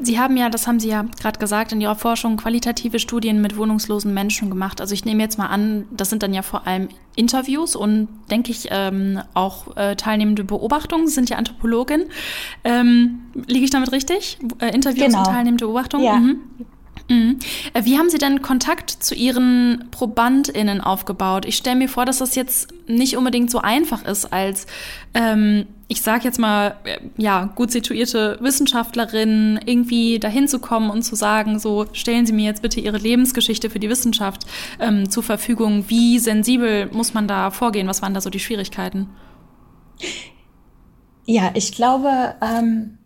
Sie 0.02 0.18
haben 0.18 0.36
ja, 0.36 0.48
das 0.48 0.66
haben 0.66 0.80
Sie 0.80 0.88
ja 0.88 1.04
gerade 1.20 1.38
gesagt, 1.38 1.72
in 1.72 1.80
Ihrer 1.80 1.94
Forschung 1.94 2.36
qualitative 2.36 2.98
Studien 2.98 3.40
mit 3.40 3.56
wohnungslosen 3.56 4.12
Menschen 4.14 4.50
gemacht. 4.50 4.80
Also 4.80 4.94
ich 4.94 5.04
nehme 5.04 5.22
jetzt 5.22 5.38
mal 5.38 5.46
an, 5.46 5.86
das 5.90 6.10
sind 6.10 6.22
dann 6.22 6.32
ja 6.32 6.42
vor 6.42 6.66
allem 6.66 6.88
Interviews 7.16 7.76
und 7.76 8.08
denke 8.30 8.50
ich 8.50 8.68
ähm, 8.70 9.20
auch 9.34 9.76
äh, 9.76 9.96
teilnehmende 9.96 10.44
Beobachtungen. 10.44 11.06
Sie 11.06 11.14
sind 11.14 11.30
ja 11.30 11.36
Anthropologin. 11.36 12.04
Ähm, 12.64 13.20
liege 13.46 13.64
ich 13.64 13.70
damit 13.70 13.92
richtig? 13.92 14.38
Äh, 14.58 14.74
Interviews 14.74 15.06
genau. 15.06 15.18
und 15.18 15.26
teilnehmende 15.26 15.64
Beobachtungen? 15.64 16.04
Ja. 16.04 16.16
Mhm. 16.16 16.40
Mhm. 17.08 17.38
Äh, 17.74 17.84
wie 17.84 17.98
haben 17.98 18.08
Sie 18.08 18.18
denn 18.18 18.40
Kontakt 18.40 18.90
zu 18.90 19.14
Ihren 19.14 19.88
ProbandInnen 19.90 20.80
aufgebaut? 20.80 21.44
Ich 21.44 21.56
stelle 21.56 21.76
mir 21.76 21.88
vor, 21.88 22.06
dass 22.06 22.18
das 22.18 22.34
jetzt 22.36 22.72
nicht 22.86 23.16
unbedingt 23.16 23.50
so 23.50 23.58
einfach 23.58 24.04
ist, 24.04 24.32
als 24.32 24.66
ähm, 25.14 25.66
ich 25.90 26.02
sage 26.02 26.22
jetzt 26.22 26.38
mal, 26.38 26.76
äh, 26.84 27.00
ja, 27.16 27.46
gut 27.56 27.72
situierte 27.72 28.38
Wissenschaftlerin 28.40 29.58
irgendwie 29.66 30.20
dahin 30.20 30.46
zu 30.46 30.60
kommen 30.60 30.88
und 30.88 31.02
zu 31.02 31.16
sagen, 31.16 31.58
so 31.58 31.84
stellen 31.92 32.26
Sie 32.26 32.32
mir 32.32 32.44
jetzt 32.44 32.62
bitte 32.62 32.80
Ihre 32.80 32.96
Lebensgeschichte 32.96 33.70
für 33.70 33.80
die 33.80 33.88
Wissenschaft 33.88 34.46
ähm, 34.78 35.10
zur 35.10 35.24
Verfügung. 35.24 35.86
Wie 35.88 36.20
sensibel 36.20 36.88
muss 36.92 37.12
man 37.12 37.26
da 37.26 37.50
vorgehen? 37.50 37.88
Was 37.88 38.02
waren 38.02 38.14
da 38.14 38.20
so 38.20 38.30
die 38.30 38.38
Schwierigkeiten? 38.38 39.08
Ja, 41.26 41.50
ich 41.54 41.72
glaube, 41.72 42.36
ähm, 42.40 42.98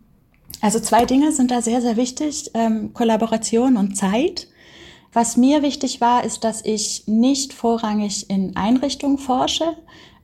also 0.61 0.79
zwei 0.79 1.05
Dinge 1.05 1.31
sind 1.31 1.49
da 1.49 1.63
sehr, 1.63 1.81
sehr 1.81 1.97
wichtig, 1.97 2.51
ähm, 2.53 2.93
Kollaboration 2.93 3.77
und 3.77 3.97
Zeit. 3.97 4.47
Was 5.11 5.37
mir 5.37 5.63
wichtig 5.63 6.01
war, 6.01 6.23
ist, 6.23 6.43
dass 6.43 6.63
ich 6.63 7.07
nicht 7.07 7.51
vorrangig 7.51 8.29
in 8.29 8.55
Einrichtungen 8.55 9.17
forsche, 9.17 9.75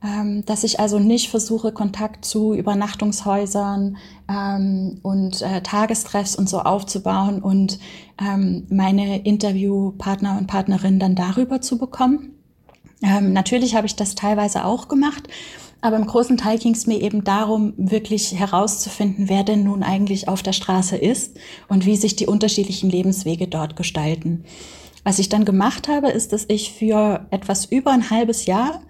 ähm, 0.04 0.44
dass 0.44 0.64
ich 0.64 0.80
also 0.80 0.98
nicht 0.98 1.30
versuche, 1.30 1.72
Kontakt 1.72 2.24
zu 2.24 2.54
Übernachtungshäusern 2.54 3.96
ähm, 4.28 4.98
und 5.02 5.42
äh, 5.42 5.62
Tagestreffs 5.62 6.34
und 6.34 6.48
so 6.48 6.60
aufzubauen 6.60 7.40
und 7.40 7.78
ähm, 8.20 8.66
meine 8.68 9.24
Interviewpartner 9.24 10.36
und 10.38 10.48
Partnerinnen 10.48 10.98
dann 10.98 11.14
darüber 11.14 11.60
zu 11.60 11.78
bekommen. 11.78 12.32
Ähm, 13.02 13.32
natürlich 13.32 13.74
habe 13.74 13.86
ich 13.86 13.94
das 13.94 14.14
teilweise 14.14 14.64
auch 14.64 14.88
gemacht, 14.88 15.28
aber 15.80 15.96
im 15.96 16.06
großen 16.06 16.36
Teil 16.36 16.58
ging 16.58 16.74
es 16.74 16.86
mir 16.86 17.00
eben 17.00 17.24
darum, 17.24 17.74
wirklich 17.76 18.38
herauszufinden, 18.38 19.28
wer 19.28 19.44
denn 19.44 19.64
nun 19.64 19.82
eigentlich 19.82 20.28
auf 20.28 20.42
der 20.42 20.52
Straße 20.52 20.96
ist 20.96 21.36
und 21.68 21.86
wie 21.86 21.96
sich 21.96 22.16
die 22.16 22.26
unterschiedlichen 22.26 22.90
Lebenswege 22.90 23.48
dort 23.48 23.76
gestalten. 23.76 24.44
Was 25.04 25.18
ich 25.18 25.28
dann 25.28 25.44
gemacht 25.44 25.88
habe, 25.88 26.10
ist, 26.10 26.32
dass 26.32 26.44
ich 26.48 26.72
für 26.72 27.26
etwas 27.30 27.64
über 27.64 27.90
ein 27.90 28.10
halbes 28.10 28.46
Jahr 28.46 28.80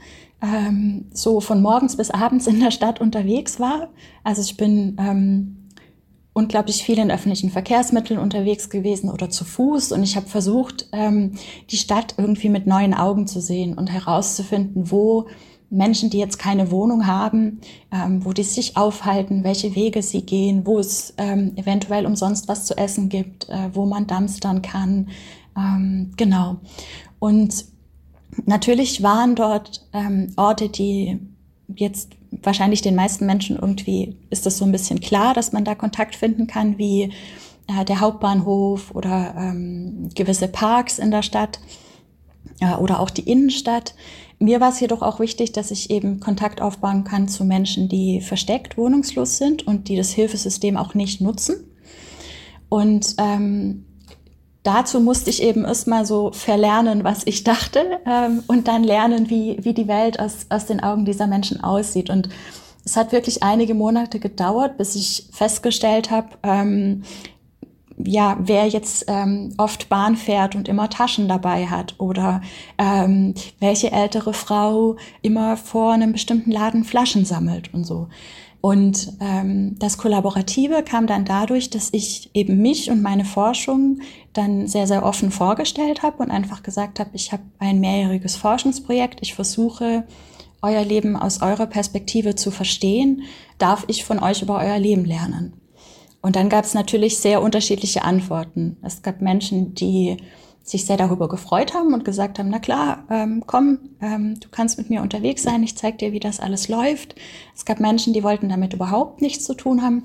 ähm, 0.43 1.07
so 1.13 1.41
von 1.41 1.63
morgens 1.63 1.97
bis 1.97 2.11
abends 2.11 2.47
in 2.47 2.61
der 2.61 2.71
Stadt 2.71 3.01
unterwegs 3.01 3.61
war. 3.61 3.89
Also 4.25 4.43
ich 4.43 4.57
bin 4.57 4.97
ähm, 4.99 5.69
unglaublich 6.33 6.83
viel 6.83 6.99
in 6.99 7.11
öffentlichen 7.11 7.51
Verkehrsmitteln 7.51 8.19
unterwegs 8.19 8.71
gewesen 8.71 9.11
oder 9.11 9.31
zu 9.31 9.45
Fuß 9.45 9.93
und 9.93 10.03
ich 10.03 10.17
habe 10.17 10.27
versucht, 10.27 10.89
ähm, 10.93 11.33
die 11.71 11.77
Stadt 11.77 12.15
irgendwie 12.17 12.49
mit 12.49 12.67
neuen 12.67 12.95
Augen 12.95 13.27
zu 13.27 13.41
sehen 13.41 13.77
und 13.79 13.89
herauszufinden, 13.89 14.91
wo 14.91 15.29
Menschen, 15.69 16.11
die 16.11 16.19
jetzt 16.19 16.39
keine 16.39 16.71
Wohnung 16.71 17.07
haben, 17.07 17.61
ähm, 17.91 18.25
wo 18.25 18.33
die 18.33 18.43
sich 18.43 18.77
aufhalten, 18.77 19.43
welche 19.43 19.75
Wege 19.75 20.03
sie 20.03 20.23
gehen, 20.23 20.67
wo 20.67 20.79
es 20.79 21.15
ähm, 21.17 21.53
eventuell 21.57 22.05
umsonst 22.05 22.47
was 22.47 22.67
zu 22.67 22.77
essen 22.77 23.09
gibt, 23.09 23.49
äh, 23.49 23.71
wo 23.73 23.87
man 23.87 24.07
dumpstern 24.07 24.61
kann. 24.61 25.09
Ähm, 25.57 26.13
genau. 26.17 26.57
Und 27.19 27.72
natürlich 28.47 29.03
waren 29.03 29.35
dort 29.35 29.87
ähm, 29.93 30.33
Orte, 30.37 30.69
die 30.69 31.19
jetzt 31.75 32.13
wahrscheinlich 32.43 32.83
den 32.83 32.95
meisten 32.95 33.27
Menschen 33.27 33.57
irgendwie 33.57 34.17
ist 34.31 34.47
das 34.47 34.59
so 34.59 34.65
ein 34.65 34.73
bisschen 34.73 35.01
klar, 35.01 35.35
dass 35.35 35.53
man 35.53 35.65
da 35.65 35.75
Kontakt 35.75 36.17
finden 36.17 36.47
kann, 36.47 36.79
wie 36.79 37.13
äh, 37.67 37.85
der 37.85 38.01
Hauptbahnhof 38.01 38.95
oder 38.95 39.35
ähm, 39.37 40.09
gewisse 40.15 40.49
Parks 40.49 40.99
in 40.99 41.11
der 41.11 41.23
Stadt 41.23 41.61
äh, 42.61 42.75
oder 42.75 43.01
auch 43.01 43.11
die 43.11 43.29
Innenstadt. 43.31 43.95
Mir 44.39 44.61
war 44.61 44.71
es 44.71 44.81
jedoch 44.81 45.03
auch 45.03 45.21
wichtig, 45.21 45.53
dass 45.53 45.71
ich 45.71 45.91
eben 45.91 46.19
Kontakt 46.19 46.61
aufbauen 46.61 47.05
kann 47.05 47.29
zu 47.29 47.45
Menschen, 47.45 47.89
die 47.89 48.21
versteckt 48.21 48.77
wohnungslos 48.77 49.39
sind 49.39 49.67
und 49.67 49.89
die 49.89 49.97
das 49.97 50.11
Hilfesystem 50.11 50.77
auch 50.77 50.95
nicht 50.95 51.21
nutzen. 51.21 51.57
Und 52.69 53.15
ähm, 53.19 53.85
dazu 54.63 55.01
musste 55.01 55.31
ich 55.31 55.43
eben 55.43 55.65
erstmal 55.65 56.07
so 56.07 56.33
verlernen, 56.33 57.05
was 57.05 57.27
ich 57.27 57.45
dachte 57.45 58.01
ähm, 58.07 58.43
und 58.47 58.69
dann 58.69 58.85
lernen, 58.85 59.31
wie, 59.31 59.59
wie 59.63 59.75
die 59.75 59.89
Welt 59.89 60.21
aus, 60.21 60.47
aus 60.49 60.67
den 60.67 60.83
Augen 60.83 61.05
dieser 61.05 61.27
Menschen 61.27 61.63
aussieht. 61.63 62.11
Und 62.11 62.29
es 62.85 62.97
hat 62.97 63.13
wirklich 63.13 63.43
einige 63.43 63.75
Monate 63.75 64.19
gedauert, 64.19 64.77
bis 64.77 64.95
ich 64.95 65.29
festgestellt 65.33 66.11
habe, 66.11 66.29
ähm, 66.43 67.03
ja, 68.05 68.37
wer 68.41 68.67
jetzt 68.67 69.05
ähm, 69.09 69.55
oft 69.59 69.89
Bahn 69.89 70.17
fährt 70.17 70.57
und 70.57 70.69
immer 70.69 70.89
Taschen 70.89 71.29
dabei 71.29 71.67
hat 71.67 71.95
oder 71.99 72.41
ähm, 72.79 73.35
welche 73.61 73.93
ältere 73.93 74.33
Frau 74.33 74.97
immer 75.21 75.57
vor 75.57 75.93
einem 75.93 76.13
bestimmten 76.13 76.51
Laden 76.51 76.85
Flaschen 76.85 77.25
sammelt 77.25 77.73
und 77.73 77.85
so. 77.85 78.09
Und 78.61 79.15
ähm, 79.21 79.77
das 79.81 79.99
Kollaborative 79.99 80.85
kam 80.85 81.09
dann 81.09 81.25
dadurch, 81.25 81.69
dass 81.71 81.89
ich 81.93 82.31
eben 82.33 82.63
mich 82.63 82.91
und 82.91 83.03
meine 83.03 83.25
Forschung 83.25 83.99
dann 84.33 84.67
sehr, 84.67 84.87
sehr 84.87 85.05
offen 85.05 85.31
vorgestellt 85.31 86.03
habe 86.03 86.23
und 86.23 86.31
einfach 86.31 86.63
gesagt 86.63 87.01
habe, 87.01 87.11
ich 87.15 87.33
habe 87.33 87.43
ein 87.59 87.81
mehrjähriges 87.81 88.37
Forschungsprojekt, 88.37 89.21
ich 89.23 89.35
versuche 89.35 90.05
euer 90.63 90.85
Leben 90.85 91.17
aus 91.17 91.43
eurer 91.43 91.67
Perspektive 91.67 92.35
zu 92.35 92.51
verstehen, 92.51 93.23
darf 93.59 93.85
ich 93.89 94.05
von 94.05 94.21
euch 94.21 94.43
über 94.43 94.59
euer 94.59 94.79
Leben 94.79 95.05
lernen. 95.05 95.55
Und 96.23 96.37
dann 96.37 96.49
gab 96.49 96.65
es 96.65 96.73
natürlich 96.73 97.19
sehr 97.19 97.43
unterschiedliche 97.43 98.05
Antworten. 98.05 98.77
Es 98.83 99.03
gab 99.03 99.21
Menschen, 99.21 99.75
die 99.75 100.19
sich 100.63 100.87
sehr 100.87 100.97
darüber 100.97 101.29
gefreut 101.29 101.75
haben 101.75 101.93
und 101.93 102.05
gesagt 102.05 102.39
haben, 102.39 102.49
na 102.49 102.61
klar, 102.61 103.05
ähm, 103.11 103.43
komm, 103.47 103.79
ähm, 104.01 104.39
du 104.39 104.49
kannst 104.49 104.79
mit 104.79 104.91
mir 104.91 105.03
unterwegs 105.03 105.43
sein, 105.43 105.65
ich 105.65 105.77
zeig 105.77 105.99
dir, 105.99 106.13
wie 106.13 106.21
das 106.21 106.39
alles 106.39 106.69
läuft. 106.69 107.17
Es 107.57 107.65
gab 107.65 107.81
Menschen, 107.81 108.13
die 108.13 108.23
wollten 108.23 108.49
damit 108.49 108.73
überhaupt 108.73 109.21
nichts 109.21 109.45
zu 109.45 109.55
tun 109.55 109.83
haben. 109.83 110.05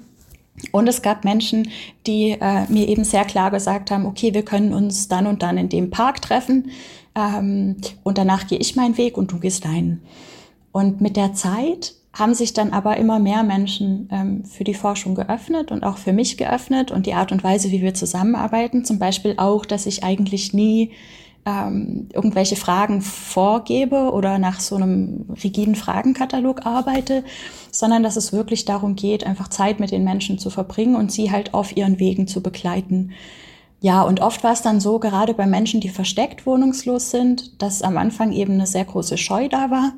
Und 0.72 0.88
es 0.88 1.02
gab 1.02 1.24
Menschen, 1.24 1.70
die 2.08 2.32
äh, 2.32 2.66
mir 2.70 2.88
eben 2.88 3.04
sehr 3.04 3.26
klar 3.26 3.52
gesagt 3.52 3.92
haben, 3.92 4.06
okay, 4.06 4.34
wir 4.34 4.44
können 4.44 4.74
uns 4.74 5.08
dann 5.08 5.28
und 5.28 5.44
dann 5.44 5.58
in 5.58 5.70
dem 5.70 5.92
Park 5.92 6.22
treffen 6.22 6.72
ähm, 7.16 7.78
und 8.04 8.18
danach 8.18 8.48
gehe 8.48 8.58
ich 8.58 8.76
meinen 8.76 8.98
Weg 8.98 9.18
und 9.18 9.32
du 9.32 9.40
gehst 9.40 9.66
deinen. 9.66 10.02
Und 10.72 11.00
mit 11.02 11.16
der 11.16 11.34
Zeit 11.34 11.94
haben 12.14 12.34
sich 12.34 12.54
dann 12.54 12.74
aber 12.74 12.98
immer 12.98 13.20
mehr 13.20 13.44
Menschen 13.44 14.10
ähm, 14.12 14.46
für 14.46 14.64
die 14.64 14.74
Forschung 14.74 15.14
geöffnet 15.14 15.72
und 15.72 15.84
auch 15.84 15.98
für 15.98 16.14
mich 16.14 16.38
geöffnet 16.38 16.92
und 16.92 17.06
die 17.06 17.14
Art 17.14 17.32
und 17.32 17.44
Weise, 17.44 17.72
wie 17.72 17.82
wir 17.82 17.94
zusammenarbeiten. 17.94 18.86
Zum 18.86 18.98
Beispiel 18.98 19.36
auch, 19.38 19.66
dass 19.66 19.86
ich 19.86 20.04
eigentlich 20.04 20.54
nie 20.54 20.92
ähm, 21.48 22.10
irgendwelche 22.14 22.58
Fragen 22.58 23.02
vorgebe 23.02 24.12
oder 24.12 24.38
nach 24.38 24.60
so 24.60 24.76
einem 24.76 25.26
rigiden 25.42 25.76
Fragenkatalog 25.76 26.66
arbeite, 26.66 27.24
sondern 27.72 28.04
dass 28.04 28.18
es 28.18 28.34
wirklich 28.34 28.66
darum 28.66 28.96
geht, 28.98 29.26
einfach 29.26 29.48
Zeit 29.48 29.80
mit 29.80 29.92
den 29.92 30.04
Menschen 30.04 30.40
zu 30.40 30.50
verbringen 30.50 30.98
und 30.98 31.10
sie 31.10 31.32
halt 31.32 31.54
auf 31.54 31.78
ihren 31.78 32.00
Wegen 32.00 32.28
zu 32.28 32.44
begleiten. 32.44 33.12
Ja, 33.80 34.02
und 34.02 34.20
oft 34.20 34.44
war 34.44 34.52
es 34.52 34.62
dann 34.62 34.82
so, 34.82 35.00
gerade 35.00 35.34
bei 35.34 35.46
Menschen, 35.46 35.80
die 35.80 35.90
versteckt 35.90 36.46
wohnungslos 36.46 37.12
sind, 37.12 37.62
dass 37.62 37.82
am 37.82 37.98
Anfang 37.98 38.34
eben 38.34 38.54
eine 38.54 38.68
sehr 38.68 38.86
große 38.86 39.18
Scheu 39.18 39.48
da 39.48 39.72
war 39.72 39.94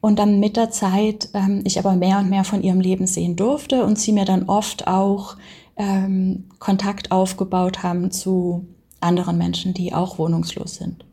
und 0.00 0.18
dann 0.18 0.40
mit 0.40 0.56
der 0.56 0.70
Zeit 0.70 1.28
ähm, 1.34 1.60
ich 1.64 1.78
aber 1.78 1.94
mehr 1.94 2.20
und 2.20 2.30
mehr 2.30 2.44
von 2.44 2.62
ihrem 2.62 2.80
Leben 2.80 3.06
sehen 3.06 3.36
durfte 3.36 3.84
und 3.84 3.98
sie 3.98 4.12
mir 4.12 4.24
dann 4.24 4.44
oft 4.44 4.86
auch 4.86 5.36
ähm, 5.76 6.44
Kontakt 6.58 7.12
aufgebaut 7.12 7.82
haben 7.82 8.10
zu 8.10 8.64
anderen 9.00 9.38
Menschen, 9.38 9.74
die 9.74 9.92
auch 9.92 10.18
wohnungslos 10.18 10.76
sind. 10.76 11.04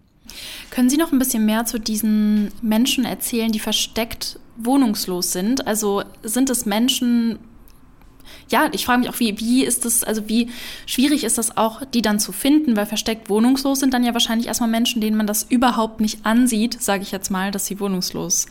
Können 0.70 0.89
Sie 0.89 0.98
noch 0.98 1.12
ein 1.12 1.20
bisschen 1.20 1.46
mehr 1.46 1.65
zu 1.65 1.79
diesen 1.79 2.51
Menschen 2.62 3.06
erzählen, 3.06 3.51
die 3.51 3.60
versteckt 3.60 4.39
wohnungslos 4.58 5.32
sind? 5.32 5.65
Also 5.65 6.03
sind 6.24 6.50
es 6.50 6.65
Menschen, 6.65 7.39
ja, 8.50 8.70
ich 8.72 8.86
frage 8.86 9.00
mich 9.00 9.10
auch, 9.10 9.20
wie, 9.20 9.39
wie 9.39 9.63
ist 9.63 9.86
das, 9.86 10.03
also 10.03 10.27
wie 10.27 10.50
schwierig 10.86 11.24
ist 11.24 11.38
das 11.38 11.58
auch, 11.58 11.84
die 11.86 12.01
dann 12.01 12.20
zu 12.20 12.32
finden, 12.32 12.75
weil 12.75 12.86
versteckt 12.86 13.29
wohnungslos 13.29 13.79
sind 13.79 13.94
dann 13.94 14.03
ja 14.03 14.13
wahrscheinlich 14.13 14.48
erstmal 14.48 14.70
Menschen, 14.70 15.01
denen 15.01 15.17
man 15.17 15.27
das 15.27 15.44
überhaupt 15.44 16.01
nicht 16.01 16.25
ansieht, 16.25 16.82
sage 16.82 17.03
ich 17.03 17.12
jetzt 17.12 17.32
mal, 17.32 17.51
dass 17.51 17.65
sie 17.65 17.79
wohnungslos 17.79 18.48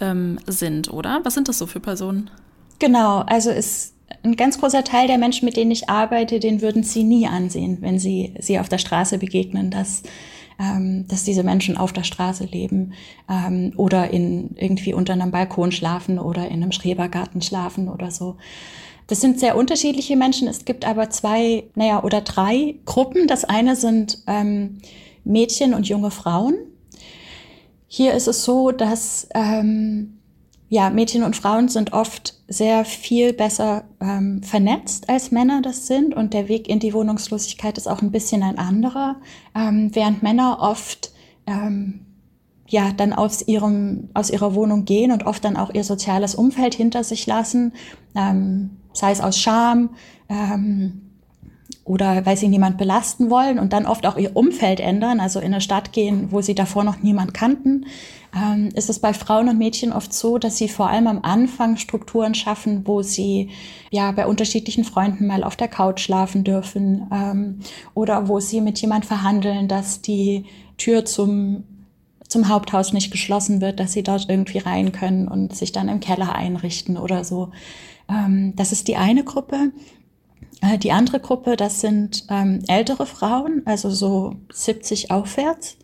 ähm, 0.00 0.38
sind, 0.46 0.92
oder? 0.92 1.20
Was 1.24 1.34
sind 1.34 1.48
das 1.48 1.58
so 1.58 1.66
für 1.66 1.80
Personen? 1.80 2.30
Genau, 2.78 3.20
also 3.20 3.50
ist 3.50 3.93
ein 4.22 4.36
ganz 4.36 4.58
großer 4.60 4.84
Teil 4.84 5.06
der 5.06 5.18
Menschen, 5.18 5.46
mit 5.46 5.56
denen 5.56 5.70
ich 5.70 5.88
arbeite, 5.88 6.40
den 6.40 6.60
würden 6.60 6.82
sie 6.82 7.04
nie 7.04 7.26
ansehen, 7.26 7.78
wenn 7.80 7.98
sie 7.98 8.34
sie 8.38 8.58
auf 8.58 8.68
der 8.68 8.78
Straße 8.78 9.18
begegnen, 9.18 9.70
dass 9.70 10.02
ähm, 10.58 11.06
dass 11.08 11.24
diese 11.24 11.42
Menschen 11.42 11.76
auf 11.76 11.92
der 11.92 12.04
Straße 12.04 12.44
leben 12.44 12.92
ähm, 13.28 13.72
oder 13.76 14.10
in 14.10 14.54
irgendwie 14.56 14.94
unter 14.94 15.12
einem 15.12 15.30
Balkon 15.30 15.72
schlafen 15.72 16.18
oder 16.18 16.46
in 16.48 16.62
einem 16.62 16.72
Schrebergarten 16.72 17.42
schlafen 17.42 17.88
oder 17.88 18.10
so. 18.10 18.36
Das 19.06 19.20
sind 19.20 19.38
sehr 19.38 19.56
unterschiedliche 19.56 20.16
Menschen. 20.16 20.48
Es 20.48 20.64
gibt 20.64 20.86
aber 20.86 21.10
zwei, 21.10 21.64
naja, 21.74 22.02
oder 22.02 22.20
drei 22.22 22.76
Gruppen. 22.86 23.26
Das 23.26 23.44
eine 23.44 23.76
sind 23.76 24.22
ähm, 24.26 24.78
Mädchen 25.24 25.74
und 25.74 25.88
junge 25.88 26.10
Frauen. 26.10 26.54
Hier 27.86 28.14
ist 28.14 28.28
es 28.28 28.44
so, 28.44 28.70
dass 28.70 29.28
ähm, 29.34 30.13
ja, 30.74 30.90
Mädchen 30.90 31.22
und 31.22 31.36
Frauen 31.36 31.68
sind 31.68 31.92
oft 31.92 32.34
sehr 32.48 32.84
viel 32.84 33.32
besser 33.32 33.84
ähm, 34.00 34.42
vernetzt 34.42 35.08
als 35.08 35.30
Männer 35.30 35.62
das 35.62 35.86
sind 35.86 36.16
und 36.16 36.34
der 36.34 36.48
Weg 36.48 36.68
in 36.68 36.80
die 36.80 36.92
Wohnungslosigkeit 36.92 37.78
ist 37.78 37.86
auch 37.86 38.02
ein 38.02 38.10
bisschen 38.10 38.42
ein 38.42 38.58
anderer, 38.58 39.14
ähm, 39.54 39.94
während 39.94 40.24
Männer 40.24 40.58
oft 40.60 41.12
ähm, 41.46 42.00
ja 42.66 42.90
dann 42.90 43.12
aus 43.12 43.46
ihrem 43.46 44.08
aus 44.14 44.30
ihrer 44.30 44.56
Wohnung 44.56 44.84
gehen 44.84 45.12
und 45.12 45.26
oft 45.26 45.44
dann 45.44 45.56
auch 45.56 45.72
ihr 45.72 45.84
soziales 45.84 46.34
Umfeld 46.34 46.74
hinter 46.74 47.04
sich 47.04 47.24
lassen. 47.24 47.72
Ähm, 48.16 48.70
sei 48.92 49.12
es 49.12 49.20
aus 49.20 49.38
Scham 49.38 49.90
ähm, 50.28 51.02
oder 51.84 52.26
weil 52.26 52.36
sie 52.36 52.48
niemand 52.48 52.78
belasten 52.78 53.30
wollen 53.30 53.60
und 53.60 53.72
dann 53.72 53.86
oft 53.86 54.06
auch 54.06 54.16
ihr 54.16 54.34
Umfeld 54.34 54.80
ändern, 54.80 55.20
also 55.20 55.38
in 55.38 55.46
eine 55.46 55.60
Stadt 55.60 55.92
gehen, 55.92 56.32
wo 56.32 56.40
sie 56.40 56.56
davor 56.56 56.82
noch 56.82 56.98
niemand 57.00 57.32
kannten, 57.32 57.86
ähm, 58.34 58.70
ist 58.74 58.90
es 58.90 58.98
bei 58.98 59.14
Frauen 59.14 59.48
und 59.48 59.58
Mädchen 59.58 59.92
oft 59.92 60.12
so, 60.12 60.38
dass 60.38 60.56
sie 60.56 60.68
vor 60.68 60.88
allem 60.88 61.06
am 61.06 61.20
Anfang 61.22 61.76
Strukturen 61.76 62.34
schaffen, 62.34 62.86
wo 62.86 63.02
sie 63.02 63.50
ja 63.90 64.10
bei 64.12 64.26
unterschiedlichen 64.26 64.84
Freunden 64.84 65.26
mal 65.26 65.44
auf 65.44 65.56
der 65.56 65.68
Couch 65.68 66.00
schlafen 66.00 66.44
dürfen 66.44 67.06
ähm, 67.12 67.60
oder 67.94 68.28
wo 68.28 68.40
sie 68.40 68.60
mit 68.60 68.80
jemand 68.80 69.06
verhandeln, 69.06 69.68
dass 69.68 70.02
die 70.02 70.44
Tür 70.76 71.04
zum 71.04 71.64
zum 72.26 72.48
Haupthaus 72.48 72.92
nicht 72.92 73.12
geschlossen 73.12 73.60
wird, 73.60 73.78
dass 73.78 73.92
sie 73.92 74.02
dort 74.02 74.28
irgendwie 74.28 74.58
rein 74.58 74.90
können 74.90 75.28
und 75.28 75.54
sich 75.54 75.70
dann 75.70 75.88
im 75.88 76.00
Keller 76.00 76.34
einrichten 76.34 76.96
oder 76.96 77.22
so. 77.22 77.50
Ähm, 78.08 78.54
das 78.56 78.72
ist 78.72 78.88
die 78.88 78.96
eine 78.96 79.22
Gruppe. 79.22 79.70
Äh, 80.60 80.78
die 80.78 80.90
andere 80.90 81.20
Gruppe, 81.20 81.56
das 81.56 81.80
sind 81.80 82.24
ähm, 82.30 82.60
ältere 82.66 83.06
Frauen, 83.06 83.62
also 83.66 83.90
so 83.90 84.34
70 84.52 85.10
aufwärts. 85.10 85.76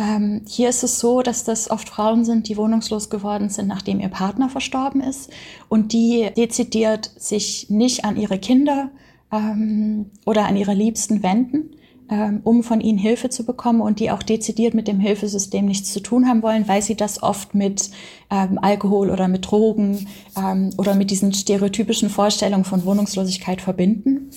Ähm, 0.00 0.42
hier 0.48 0.70
ist 0.70 0.82
es 0.82 0.98
so, 0.98 1.20
dass 1.20 1.44
das 1.44 1.70
oft 1.70 1.90
Frauen 1.90 2.24
sind, 2.24 2.48
die 2.48 2.56
wohnungslos 2.56 3.10
geworden 3.10 3.50
sind, 3.50 3.68
nachdem 3.68 4.00
ihr 4.00 4.08
Partner 4.08 4.48
verstorben 4.48 5.02
ist 5.02 5.30
und 5.68 5.92
die 5.92 6.30
dezidiert 6.36 7.10
sich 7.16 7.68
nicht 7.68 8.04
an 8.06 8.16
ihre 8.16 8.38
Kinder 8.38 8.90
ähm, 9.30 10.06
oder 10.24 10.46
an 10.46 10.56
ihre 10.56 10.72
Liebsten 10.72 11.22
wenden, 11.22 11.76
ähm, 12.08 12.40
um 12.44 12.62
von 12.62 12.80
ihnen 12.80 12.96
Hilfe 12.96 13.28
zu 13.28 13.44
bekommen 13.44 13.82
und 13.82 14.00
die 14.00 14.10
auch 14.10 14.22
dezidiert 14.22 14.72
mit 14.72 14.88
dem 14.88 15.00
Hilfesystem 15.00 15.66
nichts 15.66 15.92
zu 15.92 16.00
tun 16.00 16.26
haben 16.26 16.42
wollen, 16.42 16.66
weil 16.66 16.80
sie 16.80 16.94
das 16.94 17.22
oft 17.22 17.54
mit 17.54 17.90
ähm, 18.30 18.58
Alkohol 18.62 19.10
oder 19.10 19.28
mit 19.28 19.50
Drogen 19.50 20.06
ähm, 20.34 20.70
oder 20.78 20.94
mit 20.94 21.10
diesen 21.10 21.34
stereotypischen 21.34 22.08
Vorstellungen 22.08 22.64
von 22.64 22.86
Wohnungslosigkeit 22.86 23.60
verbinden. 23.60 24.30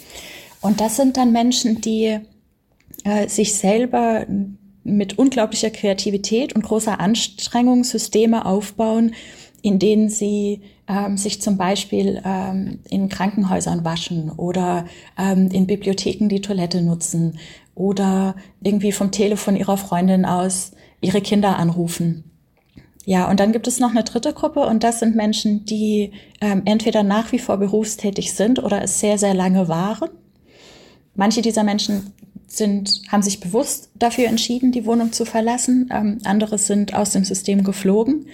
Und 0.59 0.81
das 0.81 0.97
sind 0.97 1.15
dann 1.15 1.31
Menschen, 1.31 1.79
die 1.79 2.19
äh, 3.05 3.29
sich 3.29 3.55
selber 3.55 4.25
mit 4.83 5.17
unglaublicher 5.17 5.69
Kreativität 5.69 6.53
und 6.53 6.63
großer 6.63 6.99
Anstrengung 6.99 7.83
Systeme 7.83 8.45
aufbauen, 8.45 9.13
in 9.61 9.79
denen 9.79 10.09
sie 10.09 10.61
ähm, 10.87 11.17
sich 11.17 11.41
zum 11.41 11.57
Beispiel 11.57 12.21
ähm, 12.25 12.79
in 12.89 13.07
Krankenhäusern 13.07 13.85
waschen 13.85 14.29
oder 14.29 14.85
ähm, 15.17 15.49
in 15.51 15.67
Bibliotheken 15.67 16.27
die 16.27 16.41
Toilette 16.41 16.81
nutzen 16.81 17.39
oder 17.75 18.35
irgendwie 18.61 18.91
vom 18.91 19.11
Telefon 19.11 19.55
ihrer 19.55 19.77
Freundin 19.77 20.25
aus 20.25 20.71
ihre 21.01 21.21
Kinder 21.21 21.57
anrufen. 21.57 22.25
Ja, 23.05 23.29
und 23.29 23.39
dann 23.39 23.51
gibt 23.51 23.67
es 23.67 23.79
noch 23.79 23.91
eine 23.91 24.03
dritte 24.03 24.33
Gruppe 24.33 24.61
und 24.61 24.83
das 24.83 24.99
sind 24.99 25.15
Menschen, 25.15 25.65
die 25.65 26.11
ähm, 26.39 26.61
entweder 26.65 27.03
nach 27.03 27.31
wie 27.31 27.39
vor 27.39 27.57
berufstätig 27.57 28.33
sind 28.33 28.63
oder 28.63 28.81
es 28.81 28.99
sehr, 28.99 29.17
sehr 29.17 29.33
lange 29.33 29.67
waren. 29.67 30.09
Manche 31.15 31.41
dieser 31.41 31.63
Menschen 31.63 32.13
sind, 32.57 33.01
haben 33.09 33.23
sich 33.23 33.39
bewusst 33.39 33.89
dafür 33.95 34.27
entschieden, 34.27 34.71
die 34.71 34.85
Wohnung 34.85 35.11
zu 35.11 35.25
verlassen. 35.25 35.89
Ähm, 35.91 36.19
andere 36.23 36.57
sind 36.57 36.93
aus 36.93 37.11
dem 37.11 37.23
System 37.23 37.63
geflogen. 37.63 38.27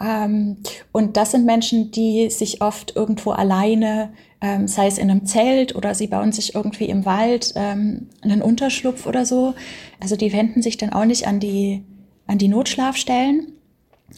Ähm, 0.00 0.58
und 0.92 1.16
das 1.16 1.32
sind 1.32 1.44
Menschen, 1.44 1.90
die 1.90 2.30
sich 2.30 2.62
oft 2.62 2.94
irgendwo 2.94 3.32
alleine, 3.32 4.12
ähm, 4.40 4.68
sei 4.68 4.86
es 4.86 4.98
in 4.98 5.10
einem 5.10 5.26
Zelt 5.26 5.74
oder 5.74 5.94
sie 5.94 6.06
bauen 6.06 6.32
sich 6.32 6.54
irgendwie 6.54 6.88
im 6.88 7.04
Wald 7.04 7.52
ähm, 7.56 8.08
einen 8.22 8.42
Unterschlupf 8.42 9.06
oder 9.06 9.26
so. 9.26 9.54
Also 10.00 10.16
die 10.16 10.32
wenden 10.32 10.62
sich 10.62 10.76
dann 10.76 10.92
auch 10.92 11.04
nicht 11.04 11.26
an 11.26 11.40
die, 11.40 11.82
an 12.26 12.38
die 12.38 12.48
Notschlafstellen, 12.48 13.52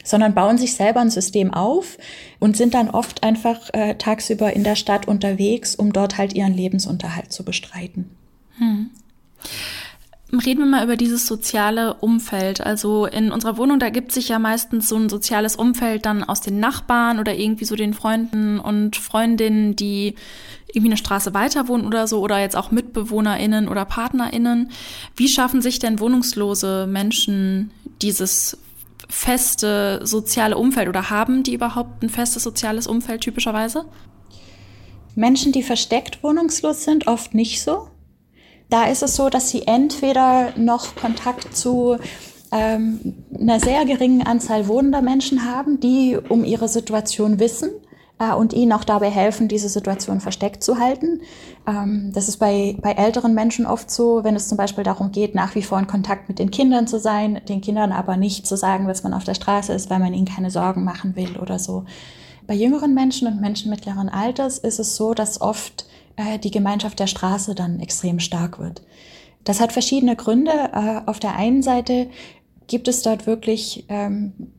sondern 0.04 0.34
bauen 0.34 0.58
sich 0.58 0.74
selber 0.74 1.00
ein 1.00 1.10
System 1.10 1.52
auf 1.52 1.96
und 2.38 2.56
sind 2.56 2.74
dann 2.74 2.90
oft 2.90 3.22
einfach 3.22 3.70
äh, 3.72 3.94
tagsüber 3.94 4.52
in 4.52 4.64
der 4.64 4.76
Stadt 4.76 5.08
unterwegs, 5.08 5.74
um 5.74 5.92
dort 5.92 6.18
halt 6.18 6.34
ihren 6.34 6.54
Lebensunterhalt 6.54 7.32
zu 7.32 7.44
bestreiten. 7.44 8.10
Hm. 8.58 8.90
Reden 10.32 10.60
wir 10.60 10.66
mal 10.66 10.84
über 10.84 10.96
dieses 10.96 11.26
soziale 11.26 11.94
Umfeld. 11.94 12.60
Also 12.60 13.06
in 13.06 13.32
unserer 13.32 13.56
Wohnung, 13.56 13.80
da 13.80 13.90
gibt 13.90 14.12
sich 14.12 14.28
ja 14.28 14.38
meistens 14.38 14.88
so 14.88 14.96
ein 14.96 15.08
soziales 15.08 15.56
Umfeld 15.56 16.06
dann 16.06 16.22
aus 16.22 16.40
den 16.40 16.60
Nachbarn 16.60 17.18
oder 17.18 17.34
irgendwie 17.34 17.64
so 17.64 17.74
den 17.74 17.94
Freunden 17.94 18.60
und 18.60 18.94
Freundinnen, 18.96 19.74
die 19.74 20.14
irgendwie 20.68 20.90
eine 20.90 20.96
Straße 20.96 21.34
weiter 21.34 21.66
wohnen 21.66 21.84
oder 21.84 22.06
so 22.06 22.20
oder 22.20 22.38
jetzt 22.38 22.56
auch 22.56 22.70
MitbewohnerInnen 22.70 23.68
oder 23.68 23.84
PartnerInnen. 23.84 24.70
Wie 25.16 25.26
schaffen 25.26 25.62
sich 25.62 25.80
denn 25.80 25.98
wohnungslose 25.98 26.86
Menschen 26.86 27.72
dieses 28.00 28.56
feste 29.08 30.00
soziale 30.04 30.56
Umfeld 30.56 30.88
oder 30.88 31.10
haben 31.10 31.42
die 31.42 31.54
überhaupt 31.54 32.04
ein 32.04 32.08
festes 32.08 32.44
soziales 32.44 32.86
Umfeld 32.86 33.22
typischerweise? 33.22 33.84
Menschen, 35.16 35.50
die 35.50 35.64
versteckt 35.64 36.22
wohnungslos 36.22 36.84
sind, 36.84 37.08
oft 37.08 37.34
nicht 37.34 37.62
so. 37.62 37.89
Da 38.70 38.84
ist 38.84 39.02
es 39.02 39.16
so, 39.16 39.28
dass 39.28 39.50
sie 39.50 39.66
entweder 39.66 40.52
noch 40.56 40.94
Kontakt 40.94 41.56
zu 41.56 41.96
ähm, 42.52 43.24
einer 43.38 43.58
sehr 43.58 43.84
geringen 43.84 44.24
Anzahl 44.24 44.68
wohnender 44.68 45.02
Menschen 45.02 45.44
haben, 45.44 45.80
die 45.80 46.16
um 46.16 46.44
ihre 46.44 46.68
Situation 46.68 47.40
wissen 47.40 47.70
äh, 48.20 48.32
und 48.32 48.52
ihnen 48.52 48.72
auch 48.72 48.84
dabei 48.84 49.10
helfen, 49.10 49.48
diese 49.48 49.68
Situation 49.68 50.20
versteckt 50.20 50.62
zu 50.62 50.78
halten. 50.78 51.20
Ähm, 51.66 52.12
das 52.14 52.28
ist 52.28 52.36
bei, 52.36 52.76
bei 52.80 52.92
älteren 52.92 53.34
Menschen 53.34 53.66
oft 53.66 53.90
so, 53.90 54.22
wenn 54.22 54.36
es 54.36 54.48
zum 54.48 54.56
Beispiel 54.56 54.84
darum 54.84 55.10
geht, 55.10 55.34
nach 55.34 55.56
wie 55.56 55.62
vor 55.62 55.78
in 55.80 55.88
Kontakt 55.88 56.28
mit 56.28 56.38
den 56.38 56.52
Kindern 56.52 56.86
zu 56.86 57.00
sein, 57.00 57.40
den 57.48 57.60
Kindern 57.60 57.90
aber 57.90 58.16
nicht 58.16 58.46
zu 58.46 58.56
sagen, 58.56 58.86
dass 58.86 59.02
man 59.02 59.14
auf 59.14 59.24
der 59.24 59.34
Straße 59.34 59.72
ist, 59.72 59.90
weil 59.90 59.98
man 59.98 60.14
ihnen 60.14 60.26
keine 60.26 60.52
Sorgen 60.52 60.84
machen 60.84 61.16
will 61.16 61.38
oder 61.38 61.58
so. 61.58 61.84
Bei 62.46 62.54
jüngeren 62.54 62.94
Menschen 62.94 63.26
und 63.26 63.40
Menschen 63.40 63.70
mittleren 63.70 64.08
Alters 64.08 64.58
ist 64.58 64.78
es 64.78 64.94
so, 64.94 65.12
dass 65.12 65.40
oft 65.40 65.86
äh, 66.16 66.38
die 66.38 66.50
Gemeinschaft 66.50 66.98
der 66.98 67.06
Straße 67.06 67.54
dann 67.54 67.80
extrem 67.80 68.20
stark 68.20 68.58
wird. 68.58 68.82
Das 69.44 69.60
hat 69.60 69.72
verschiedene 69.72 70.16
Gründe. 70.16 70.52
Äh, 70.52 71.02
auf 71.06 71.18
der 71.18 71.36
einen 71.36 71.62
Seite 71.62 72.08
gibt 72.66 72.88
es 72.88 73.02
dort 73.02 73.26
wirklich 73.26 73.84
ähm, 73.88 74.52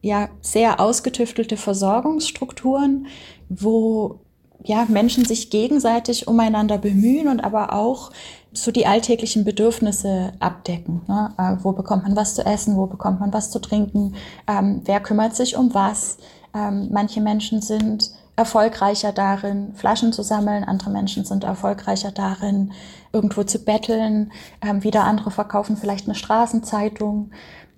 ja, 0.00 0.28
sehr 0.40 0.80
ausgetüftelte 0.80 1.56
Versorgungsstrukturen, 1.56 3.06
wo 3.48 4.20
ja, 4.64 4.86
Menschen 4.88 5.24
sich 5.24 5.50
gegenseitig 5.50 6.28
umeinander 6.28 6.78
bemühen 6.78 7.28
und 7.28 7.40
aber 7.40 7.72
auch 7.72 8.10
so 8.52 8.70
die 8.72 8.86
alltäglichen 8.86 9.44
Bedürfnisse 9.44 10.32
abdecken. 10.40 11.02
Ne? 11.08 11.34
Äh, 11.38 11.64
wo 11.64 11.72
bekommt 11.72 12.04
man 12.04 12.16
was 12.16 12.34
zu 12.34 12.44
essen, 12.44 12.76
wo 12.76 12.86
bekommt 12.86 13.20
man 13.20 13.32
was 13.32 13.50
zu 13.50 13.58
trinken, 13.58 14.14
ähm, 14.48 14.82
wer 14.84 15.00
kümmert 15.00 15.36
sich 15.36 15.56
um 15.56 15.74
was. 15.74 16.18
Ähm, 16.54 16.88
manche 16.90 17.20
Menschen 17.20 17.60
sind 17.60 18.12
erfolgreicher 18.36 19.12
darin, 19.12 19.74
Flaschen 19.74 20.12
zu 20.12 20.22
sammeln. 20.22 20.62
Andere 20.62 20.90
Menschen 20.90 21.24
sind 21.24 21.44
erfolgreicher 21.44 22.12
darin, 22.12 22.72
irgendwo 23.12 23.42
zu 23.42 23.58
betteln. 23.64 24.30
Ähm, 24.60 24.84
wieder 24.84 25.04
andere 25.04 25.30
verkaufen 25.30 25.76
vielleicht 25.76 26.06
eine 26.06 26.14
Straßenzeitung. 26.14 27.30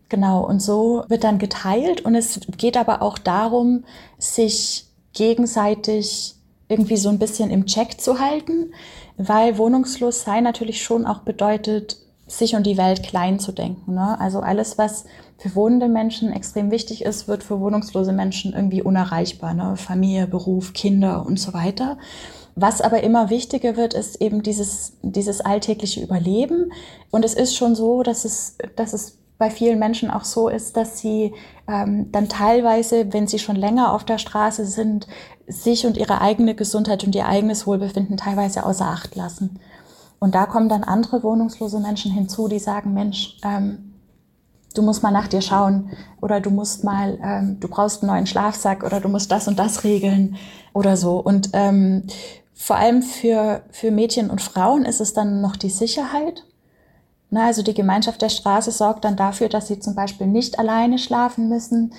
Genau, 0.09 0.45
und 0.45 0.61
so 0.61 1.05
wird 1.09 1.23
dann 1.25 1.39
geteilt. 1.39 2.01
Und 2.01 2.17
es 2.17 2.41
geht 2.57 2.77
aber 2.77 3.03
auch 3.03 3.19
darum, 3.19 3.85
sich 4.19 4.87
gegenseitig 5.13 6.35
irgendwie 6.69 6.97
so 6.97 7.09
ein 7.09 7.19
bisschen 7.19 7.51
im 7.51 7.67
Check 7.67 8.01
zu 8.01 8.19
halten, 8.19 8.73
weil 9.17 9.59
wohnungslos 9.59 10.23
sein 10.23 10.45
natürlich 10.45 10.83
schon 10.83 11.07
auch 11.07 11.21
bedeutet, 11.21 11.99
sich 12.29 12.55
und 12.55 12.65
die 12.65 12.77
Welt 12.77 13.03
klein 13.03 13.41
zu 13.41 13.53
denken. 13.53 13.95
Ne? 13.95 14.21
Also 14.21 14.41
alles, 14.41 14.79
was 14.79 15.05
für 15.39 15.55
wohnende 15.55 15.89
Menschen 15.89 16.33
extrem 16.33 16.71
wichtig 16.71 17.05
ist, 17.05 17.27
wird 17.27 17.43
für 17.43 17.61
wohnungslose 17.61 18.13
Menschen 18.13 18.53
irgendwie 18.53 18.83
unerreichbar. 18.83 19.55
Ne? 19.55 19.77
Familie, 19.77 20.27
Beruf, 20.27 20.73
Kinder 20.73 21.25
und 21.27 21.41
so 21.41 21.53
weiter. 21.55 21.99
Was 22.55 22.81
aber 22.81 23.03
immer 23.03 23.31
wichtiger 23.31 23.77
wird, 23.77 23.95
ist 23.95 24.21
eben 24.21 24.43
dieses, 24.43 24.95
dieses 25.03 25.41
alltägliche 25.41 26.03
Überleben. 26.03 26.73
Und 27.11 27.25
es 27.25 27.35
ist 27.35 27.57
schon 27.57 27.75
so, 27.75 28.03
dass 28.03 28.25
es, 28.25 28.59
dass 28.77 28.93
es 28.93 29.19
bei 29.39 29.51
vielen 29.51 29.79
Menschen 29.79 30.11
auch 30.11 30.25
so 30.25 30.49
ist, 30.49 30.77
dass 30.77 30.99
sie 30.99 31.33
ähm, 31.69 32.11
dann 32.11 32.29
teilweise, 32.29 33.13
wenn 33.13 33.29
sie 33.29 33.39
schon 33.39 33.55
länger 33.55 33.93
auf 33.93 34.05
der 34.05 34.19
Straße 34.19 34.65
sind, 34.67 35.07
sich 35.47 35.87
und 35.87 35.97
ihre 35.97 36.21
eigene 36.21 36.55
Gesundheit 36.57 37.05
und 37.05 37.15
ihr 37.15 37.27
eigenes 37.27 37.67
Wohlbefinden 37.67 38.17
teilweise 38.17 38.67
außer 38.67 38.87
Acht 38.87 39.15
lassen. 39.15 39.61
Und 40.19 40.35
da 40.35 40.47
kommen 40.47 40.69
dann 40.69 40.85
andere 40.85 41.23
wohnungslose 41.23 41.81
Menschen 41.81 42.13
hinzu, 42.13 42.49
die 42.49 42.59
sagen, 42.59 42.93
Mensch, 42.95 43.39
ähm, 43.45 43.95
du 44.75 44.83
musst 44.83 45.03
mal 45.03 45.11
nach 45.11 45.29
dir 45.29 45.41
schauen 45.41 45.91
oder 46.21 46.41
du 46.41 46.51
musst 46.51 46.85
mal, 46.85 47.19
ähm, 47.23 47.61
du 47.61 47.69
brauchst 47.69 48.03
einen 48.03 48.13
neuen 48.13 48.27
Schlafsack 48.27 48.85
oder 48.85 49.01
du 49.01 49.09
musst 49.09 49.31
das 49.31 49.49
und 49.49 49.59
das 49.59 49.85
regeln 49.85 50.37
oder 50.73 50.97
so. 50.97 51.19
Und 51.19 51.51
ähm, 51.53 52.05
vor 52.55 52.77
allem 52.77 53.03
für, 53.03 53.63
für 53.71 53.91
Mädchen 53.91 54.31
und 54.31 54.43
Frauen 54.43 54.85
ist 54.85 55.01
es 55.01 55.15
dann 55.15 55.41
noch 55.41 55.57
die 55.57 55.71
Sicherheit. 55.71 56.45
Na, 57.31 57.47
also 57.47 57.63
die 57.63 57.75
Gemeinschaft 57.75 58.23
der 58.23 58.31
Straße 58.31 58.71
sorgt 58.71 59.05
dann 59.05 59.17
dafür, 59.17 59.49
dass 59.49 59.69
sie 59.69 59.79
zum 59.79 59.95
Beispiel 59.95 60.27
nicht 60.27 60.59
alleine 60.59 60.99
schlafen 60.99 61.49
müssen, 61.49 61.93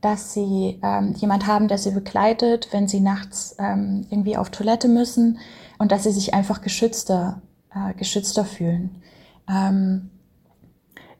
dass 0.00 0.34
sie 0.34 0.78
ähm, 0.82 1.14
jemand 1.16 1.46
haben, 1.46 1.68
der 1.68 1.78
sie 1.78 1.90
begleitet, 1.90 2.68
wenn 2.72 2.86
sie 2.86 3.00
nachts 3.00 3.56
ähm, 3.58 4.06
irgendwie 4.10 4.36
auf 4.36 4.50
Toilette 4.50 4.86
müssen 4.86 5.38
und 5.78 5.90
dass 5.90 6.02
sie 6.02 6.12
sich 6.12 6.34
einfach 6.34 6.60
geschützter, 6.60 7.40
äh, 7.74 7.94
geschützter 7.94 8.44
fühlen. 8.44 9.02
Ähm, 9.48 10.10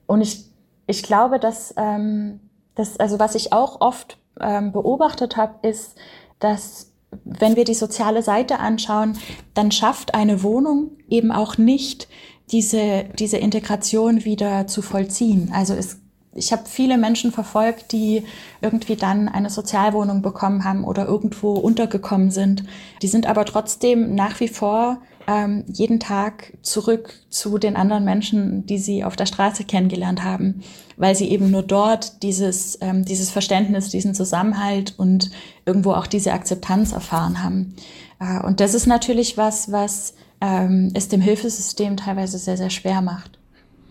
und 0.07 0.21
ich 0.21 0.55
ich 0.87 1.03
glaube, 1.03 1.39
dass 1.39 1.75
ähm, 1.77 2.41
das, 2.75 2.99
also 2.99 3.19
was 3.19 3.35
ich 3.35 3.53
auch 3.53 3.81
oft 3.81 4.19
ähm, 4.41 4.73
beobachtet 4.73 5.37
habe, 5.37 5.67
ist, 5.67 5.97
dass 6.41 6.91
wenn 7.25 7.57
wir 7.57 7.65
die 7.65 7.75
soziale 7.75 8.23
Seite 8.23 8.59
anschauen, 8.59 9.17
dann 9.55 9.71
schafft 9.71 10.15
eine 10.15 10.43
Wohnung 10.43 10.91
eben 11.09 11.31
auch 11.31 11.59
nicht 11.59 12.09
diese, 12.51 13.05
diese 13.19 13.39
Integration 13.39 14.25
wieder 14.25 14.67
zu 14.67 14.83
vollziehen. 14.83 15.53
Also 15.55 15.75
es, 15.75 16.01
ich 16.35 16.53
habe 16.53 16.65
viele 16.67 16.99
Menschen 16.99 17.31
verfolgt, 17.31 17.93
die 17.93 18.25
irgendwie 18.61 18.97
dann 18.97 19.29
eine 19.29 19.49
Sozialwohnung 19.49 20.23
bekommen 20.23 20.65
haben 20.65 20.85
oder 20.85 21.07
irgendwo 21.07 21.53
untergekommen 21.53 22.33
sind. 22.33 22.65
Die 23.01 23.09
sind 23.09 23.27
aber 23.27 23.45
trotzdem 23.45 24.17
nach 24.17 24.41
wie 24.41 24.49
vor 24.49 24.99
ähm, 25.27 25.65
jeden 25.67 26.01
Tag 26.01 26.53
zurück 26.63 27.15
zu 27.31 27.59
den 27.59 27.77
anderen 27.77 28.05
Menschen, 28.05 28.67
die 28.67 28.79
sie 28.79 29.05
auf 29.05 29.17
der 29.17 29.27
Straße 29.27 29.65
kennengelernt 29.65 30.23
haben, 30.23 30.63
weil 30.97 31.15
sie 31.15 31.31
eben 31.31 31.51
nur 31.51 31.63
dort 31.63 32.23
dieses, 32.23 32.79
ähm, 32.81 33.05
dieses 33.05 33.31
Verständnis, 33.31 33.89
diesen 33.89 34.15
Zusammenhalt 34.15 34.95
und 34.99 35.31
irgendwo 35.67 35.93
auch 35.93 36.07
diese 36.07 36.33
Akzeptanz 36.33 36.93
erfahren 36.93 37.43
haben. 37.43 37.75
Äh, 38.21 38.45
und 38.45 38.61
das 38.61 38.75
ist 38.75 38.87
natürlich 38.87 39.37
was, 39.37 39.73
was 39.73 40.15
ähm, 40.41 40.91
es 40.95 41.09
dem 41.09 41.21
Hilfesystem 41.21 41.97
teilweise 41.97 42.39
sehr, 42.39 42.57
sehr 42.57 42.71
schwer 42.71 43.01
macht. 43.01 43.39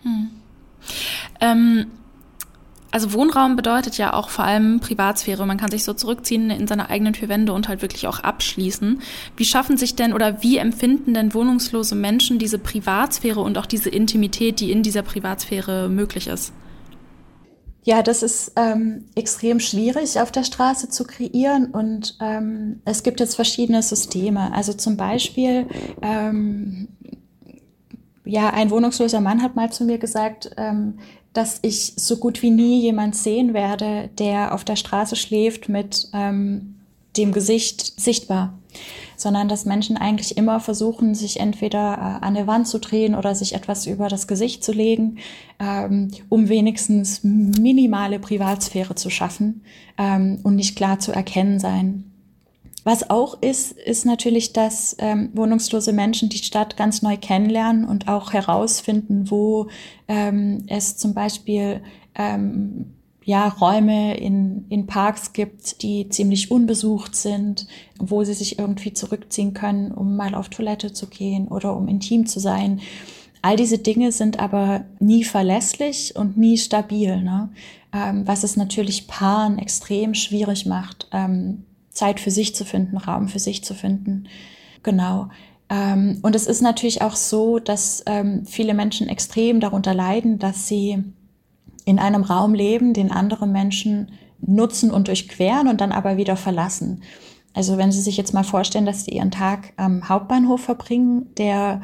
Hm. 0.03 0.29
Ähm 1.41 1.87
Also 2.93 3.11
Wohnraum 3.11 3.55
bedeutet 3.55 3.97
ja 3.97 4.13
auch 4.13 4.29
vor 4.29 4.45
allem 4.45 4.79
Privatsphäre. 4.79 5.47
Man 5.47 5.57
kann 5.57 5.71
sich 5.71 5.83
so 5.83 5.93
zurückziehen 5.95 6.51
in 6.51 6.67
seine 6.67 6.91
eigenen 6.91 7.15
vier 7.15 7.27
Wände 7.27 7.51
und 7.51 7.67
halt 7.67 7.81
wirklich 7.81 8.07
auch 8.07 8.19
abschließen. 8.19 9.01
Wie 9.35 9.45
schaffen 9.45 9.77
sich 9.77 9.95
denn 9.95 10.13
oder 10.13 10.43
wie 10.43 10.57
empfinden 10.57 11.15
denn 11.15 11.33
wohnungslose 11.33 11.95
Menschen 11.95 12.37
diese 12.37 12.59
Privatsphäre 12.59 13.39
und 13.39 13.57
auch 13.57 13.65
diese 13.65 13.89
Intimität, 13.89 14.59
die 14.59 14.71
in 14.71 14.83
dieser 14.83 15.01
Privatsphäre 15.01 15.89
möglich 15.89 16.27
ist? 16.27 16.53
Ja, 17.81 18.03
das 18.03 18.21
ist 18.21 18.51
ähm, 18.57 19.05
extrem 19.15 19.59
schwierig 19.59 20.19
auf 20.19 20.31
der 20.31 20.43
Straße 20.43 20.89
zu 20.89 21.03
kreieren 21.05 21.71
und 21.71 22.15
ähm, 22.21 22.81
es 22.85 23.01
gibt 23.01 23.19
jetzt 23.19 23.33
verschiedene 23.33 23.81
Systeme. 23.81 24.53
Also 24.53 24.71
zum 24.71 24.97
Beispiel, 24.97 25.65
ähm, 26.03 26.89
ja, 28.23 28.51
ein 28.51 28.69
wohnungsloser 28.69 29.19
Mann 29.19 29.41
hat 29.41 29.55
mal 29.55 29.71
zu 29.71 29.83
mir 29.83 29.97
gesagt, 29.97 30.51
ähm, 30.57 30.99
dass 31.33 31.59
ich 31.63 31.93
so 31.95 32.17
gut 32.17 32.41
wie 32.41 32.51
nie 32.51 32.81
jemand 32.81 33.15
sehen 33.15 33.53
werde, 33.53 34.09
der 34.19 34.53
auf 34.53 34.63
der 34.63 34.75
Straße 34.75 35.15
schläft 35.15 35.67
mit 35.67 36.09
ähm, 36.13 36.75
dem 37.17 37.31
Gesicht 37.31 37.99
sichtbar, 37.99 38.57
sondern 39.17 39.47
dass 39.47 39.65
Menschen 39.65 39.97
eigentlich 39.97 40.37
immer 40.37 40.59
versuchen, 40.59 41.15
sich 41.15 41.39
entweder 41.39 42.19
äh, 42.21 42.25
an 42.25 42.33
der 42.35 42.47
Wand 42.47 42.67
zu 42.67 42.79
drehen 42.79 43.15
oder 43.15 43.35
sich 43.35 43.53
etwas 43.53 43.85
über 43.85 44.09
das 44.09 44.27
Gesicht 44.27 44.63
zu 44.63 44.71
legen, 44.71 45.17
ähm, 45.59 46.11
um 46.29 46.49
wenigstens 46.49 47.23
minimale 47.23 48.19
Privatsphäre 48.19 48.95
zu 48.95 49.09
schaffen 49.09 49.63
ähm, 49.97 50.39
und 50.43 50.55
nicht 50.55 50.75
klar 50.75 50.99
zu 50.99 51.11
erkennen 51.11 51.59
sein. 51.59 52.12
Was 52.83 53.09
auch 53.09 53.41
ist, 53.41 53.71
ist 53.71 54.05
natürlich, 54.05 54.51
dass 54.51 54.95
ähm, 54.99 55.29
wohnungslose 55.33 55.93
Menschen 55.93 56.29
die 56.29 56.37
Stadt 56.39 56.75
ganz 56.75 57.01
neu 57.01 57.17
kennenlernen 57.17 57.85
und 57.85 58.07
auch 58.07 58.33
herausfinden, 58.33 59.31
wo 59.31 59.67
ähm, 60.07 60.65
es 60.67 60.97
zum 60.97 61.13
Beispiel 61.13 61.81
ähm, 62.15 62.93
ja, 63.25 63.47
Räume 63.47 64.17
in, 64.17 64.65
in 64.69 64.85
Parks 64.85 65.33
gibt, 65.33 65.81
die 65.81 66.09
ziemlich 66.09 66.51
unbesucht 66.51 67.15
sind, 67.15 67.67
wo 67.97 68.23
sie 68.23 68.33
sich 68.33 68.59
irgendwie 68.59 68.93
zurückziehen 68.93 69.53
können, 69.53 69.91
um 69.91 70.17
mal 70.17 70.35
auf 70.35 70.49
Toilette 70.49 70.91
zu 70.91 71.07
gehen 71.07 71.47
oder 71.47 71.75
um 71.75 71.87
intim 71.87 72.25
zu 72.25 72.39
sein. 72.39 72.81
All 73.41 73.55
diese 73.55 73.77
Dinge 73.77 74.11
sind 74.11 74.39
aber 74.39 74.85
nie 74.99 75.23
verlässlich 75.23 76.15
und 76.15 76.37
nie 76.37 76.57
stabil, 76.57 77.21
ne? 77.21 77.49
ähm, 77.93 78.27
was 78.27 78.43
es 78.43 78.57
natürlich 78.57 79.07
Paaren 79.07 79.57
extrem 79.57 80.13
schwierig 80.13 80.65
macht, 80.65 81.07
ähm, 81.11 81.63
Zeit 81.93 82.19
für 82.19 82.31
sich 82.31 82.55
zu 82.55 82.65
finden, 82.65 82.97
Raum 82.97 83.27
für 83.27 83.39
sich 83.39 83.63
zu 83.63 83.73
finden. 83.73 84.27
Genau. 84.81 85.29
Ähm, 85.69 86.19
und 86.21 86.35
es 86.35 86.47
ist 86.47 86.61
natürlich 86.61 87.01
auch 87.01 87.15
so, 87.15 87.59
dass 87.59 88.03
ähm, 88.05 88.45
viele 88.45 88.73
Menschen 88.73 89.07
extrem 89.07 89.59
darunter 89.59 89.93
leiden, 89.93 90.39
dass 90.39 90.67
sie 90.67 91.03
in 91.85 91.99
einem 91.99 92.23
Raum 92.23 92.53
leben, 92.53 92.93
den 92.93 93.11
andere 93.11 93.47
Menschen 93.47 94.11
nutzen 94.39 94.91
und 94.91 95.07
durchqueren 95.07 95.67
und 95.67 95.81
dann 95.81 95.91
aber 95.91 96.17
wieder 96.17 96.35
verlassen. 96.35 97.01
Also 97.53 97.77
wenn 97.77 97.91
Sie 97.91 98.01
sich 98.01 98.17
jetzt 98.17 98.33
mal 98.33 98.43
vorstellen, 98.43 98.85
dass 98.85 99.05
Sie 99.05 99.11
Ihren 99.11 99.31
Tag 99.31 99.73
am 99.77 100.09
Hauptbahnhof 100.09 100.61
verbringen, 100.61 101.27
der 101.37 101.81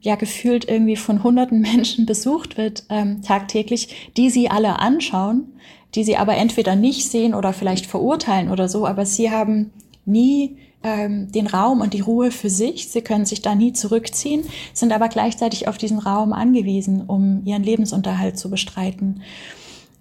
ja 0.00 0.16
gefühlt 0.16 0.68
irgendwie 0.68 0.96
von 0.96 1.22
hunderten 1.22 1.60
Menschen 1.60 2.06
besucht 2.06 2.56
wird 2.56 2.84
ähm, 2.88 3.22
tagtäglich, 3.22 4.10
die 4.16 4.30
Sie 4.30 4.50
alle 4.50 4.78
anschauen, 4.78 5.52
die 5.94 6.04
sie 6.04 6.16
aber 6.16 6.36
entweder 6.36 6.76
nicht 6.76 7.10
sehen 7.10 7.34
oder 7.34 7.52
vielleicht 7.52 7.86
verurteilen 7.86 8.50
oder 8.50 8.68
so, 8.68 8.86
aber 8.86 9.06
sie 9.06 9.30
haben 9.30 9.72
nie 10.04 10.56
ähm, 10.82 11.30
den 11.32 11.46
Raum 11.46 11.80
und 11.80 11.94
die 11.94 12.00
Ruhe 12.00 12.30
für 12.30 12.50
sich. 12.50 12.88
Sie 12.88 13.02
können 13.02 13.26
sich 13.26 13.42
da 13.42 13.54
nie 13.54 13.72
zurückziehen, 13.72 14.44
sind 14.72 14.92
aber 14.92 15.08
gleichzeitig 15.08 15.68
auf 15.68 15.78
diesen 15.78 15.98
Raum 15.98 16.32
angewiesen, 16.32 17.02
um 17.06 17.42
ihren 17.44 17.62
Lebensunterhalt 17.62 18.38
zu 18.38 18.50
bestreiten. 18.50 19.22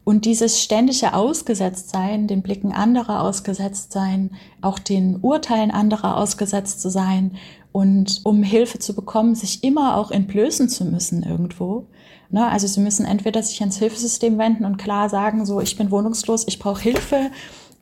Und 0.05 0.25
dieses 0.25 0.61
ständige 0.61 1.13
Ausgesetztsein, 1.13 2.27
den 2.27 2.41
Blicken 2.41 2.71
anderer 2.71 3.21
ausgesetzt 3.21 3.91
sein, 3.91 4.31
auch 4.61 4.79
den 4.79 5.17
Urteilen 5.21 5.69
anderer 5.69 6.17
ausgesetzt 6.17 6.81
zu 6.81 6.89
sein 6.89 7.35
und 7.79 8.21
um 8.23 8.43
Hilfe 8.43 8.79
zu 8.79 8.93
bekommen, 8.93 9.35
sich 9.35 9.63
immer 9.63 9.97
auch 9.97 10.11
entblößen 10.11 10.69
zu 10.69 10.85
müssen 10.85 11.23
irgendwo, 11.23 11.87
Ne? 12.31 12.47
Also 12.47 12.67
sie 12.67 12.79
müssen 12.79 13.07
entweder 13.07 13.41
sich 13.41 13.59
ans 13.61 13.79
Hilfesystem 13.79 14.37
wenden 14.37 14.63
und 14.63 14.77
klar 14.77 15.09
sagen, 15.09 15.47
so 15.47 15.61
ich 15.61 15.75
bin 15.77 15.89
wohnungslos, 15.89 16.47
ich 16.47 16.59
brauche 16.59 16.83
Hilfe, 16.83 17.31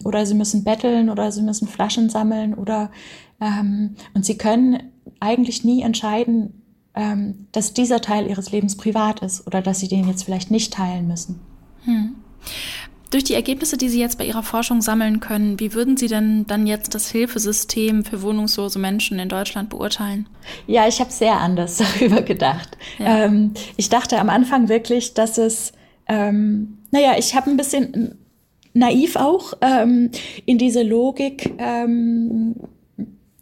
oder 0.04 0.26
sie 0.26 0.36
müssen 0.36 0.64
betteln 0.64 1.10
oder 1.10 1.32
sie 1.32 1.42
müssen 1.42 1.68
Flaschen 1.68 2.10
sammeln 2.10 2.54
oder 2.54 2.92
ähm, 3.42 3.96
und 4.14 4.26
sie 4.26 4.38
können 4.38 4.92
eigentlich 5.20 5.64
nie 5.64 5.82
entscheiden, 5.82 6.62
ähm, 6.94 7.48
dass 7.52 7.74
dieser 7.74 8.02
Teil 8.02 8.28
ihres 8.28 8.52
Lebens 8.52 8.78
privat 8.78 9.22
ist 9.22 9.48
oder 9.48 9.62
dass 9.62 9.80
sie 9.80 9.88
den 9.88 10.08
jetzt 10.08 10.24
vielleicht 10.24 10.52
nicht 10.52 10.74
teilen 10.74 11.08
müssen. 11.08 11.40
Hm. 11.84 12.16
Durch 13.10 13.24
die 13.24 13.36
Ergebnisse, 13.36 13.78
die 13.78 13.88
Sie 13.90 14.00
jetzt 14.00 14.18
bei 14.18 14.26
Ihrer 14.26 14.44
Forschung 14.44 14.82
sammeln 14.82 15.20
können, 15.20 15.60
wie 15.60 15.74
würden 15.74 15.96
Sie 15.96 16.08
denn 16.08 16.46
dann 16.48 16.68
jetzt 16.68 16.94
das 16.94 17.10
Hilfesystem 17.10 18.04
für 18.04 18.22
wohnungslose 18.22 18.80
Menschen 18.80 19.18
in 19.20 19.30
Deutschland 19.30 19.70
beurteilen? 19.70 20.28
Ja, 20.68 20.88
ich 20.88 21.00
habe 21.00 21.12
sehr 21.12 21.40
anders 21.40 21.78
darüber 22.00 22.22
gedacht. 22.22 22.78
Ja. 23.00 23.26
Ähm, 23.26 23.54
ich 23.78 23.90
dachte 23.90 24.20
am 24.20 24.30
Anfang 24.30 24.68
wirklich, 24.68 25.14
dass 25.14 25.38
es, 25.38 25.72
ähm, 26.08 26.80
naja, 26.92 27.16
ich 27.18 27.36
habe 27.36 27.50
ein 27.50 27.58
bisschen 27.58 28.18
naiv 28.74 29.16
auch 29.16 29.54
ähm, 29.62 30.12
in 30.46 30.58
diese 30.58 30.84
Logik 30.84 31.54
ähm, 31.58 32.56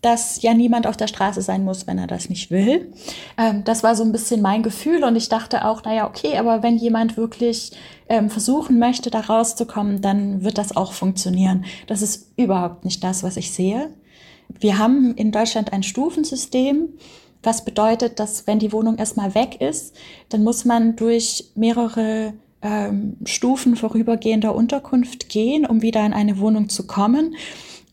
dass 0.06 0.44
ja 0.44 0.54
niemand 0.54 0.86
auf 0.86 0.98
der 0.98 1.08
Straße 1.08 1.42
sein 1.42 1.66
muss, 1.66 1.88
wenn 1.88 1.98
er 1.98 2.06
das 2.06 2.30
nicht 2.30 2.52
will. 2.52 2.94
Ähm, 3.40 3.64
das 3.64 3.82
war 3.82 3.96
so 3.96 4.04
ein 4.04 4.12
bisschen 4.12 4.40
mein 4.40 4.62
Gefühl 4.62 5.04
und 5.04 5.16
ich 5.16 5.30
dachte 5.30 5.66
auch, 5.66 5.84
naja, 5.84 6.08
okay, 6.08 6.38
aber 6.38 6.62
wenn 6.62 6.78
jemand 6.78 7.18
wirklich 7.18 7.72
ähm, 8.08 8.30
versuchen 8.30 8.78
möchte, 8.78 9.10
da 9.10 9.22
rauszukommen, 9.22 10.02
dann 10.02 10.44
wird 10.44 10.60
das 10.60 10.78
auch 10.78 10.94
funktionieren. 10.94 11.66
Das 11.88 12.04
ist 12.04 12.32
überhaupt 12.38 12.86
nicht 12.86 13.04
das, 13.04 13.24
was 13.24 13.36
ich 13.36 13.52
sehe. 13.52 13.90
Wir 14.60 14.78
haben 14.78 15.16
in 15.16 15.32
Deutschland 15.32 15.74
ein 15.74 15.82
Stufensystem, 15.82 16.90
was 17.42 17.66
bedeutet, 17.66 18.20
dass 18.20 18.46
wenn 18.46 18.60
die 18.60 18.72
Wohnung 18.72 19.00
erstmal 19.00 19.34
weg 19.34 19.60
ist, 19.60 19.96
dann 20.30 20.44
muss 20.44 20.66
man 20.66 20.96
durch 20.96 21.46
mehrere 21.56 22.34
ähm, 22.62 23.18
Stufen 23.26 23.76
vorübergehender 23.76 24.54
Unterkunft 24.54 25.30
gehen, 25.30 25.66
um 25.66 25.82
wieder 25.82 26.06
in 26.06 26.14
eine 26.14 26.38
Wohnung 26.38 26.70
zu 26.70 26.86
kommen. 26.86 27.36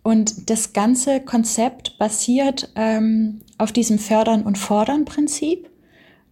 Und 0.03 0.51
das 0.51 0.73
ganze 0.73 1.21
Konzept 1.21 1.99
basiert 1.99 2.71
ähm, 2.75 3.41
auf 3.59 3.73
diesem 3.73 3.99
Fördern 3.99 4.43
und 4.43 4.59
Fordern 4.59 5.05
Prinzip. 5.05 5.71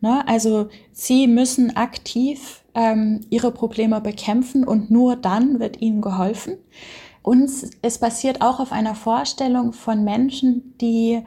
Ne? 0.01 0.27
Also 0.27 0.69
sie 0.93 1.29
müssen 1.29 1.77
aktiv 1.77 2.63
ähm, 2.75 3.21
ihre 3.31 3.53
Probleme 3.53 4.01
bekämpfen 4.01 4.65
und 4.65 4.91
nur 4.91 5.17
dann 5.17 5.61
wird 5.61 5.81
ihnen 5.81 6.01
geholfen. 6.01 6.57
Und 7.23 7.51
es 7.83 7.99
basiert 7.99 8.41
auch 8.41 8.61
auf 8.61 8.73
einer 8.73 8.95
Vorstellung 8.95 9.73
von 9.73 10.05
Menschen, 10.05 10.75
die 10.81 11.23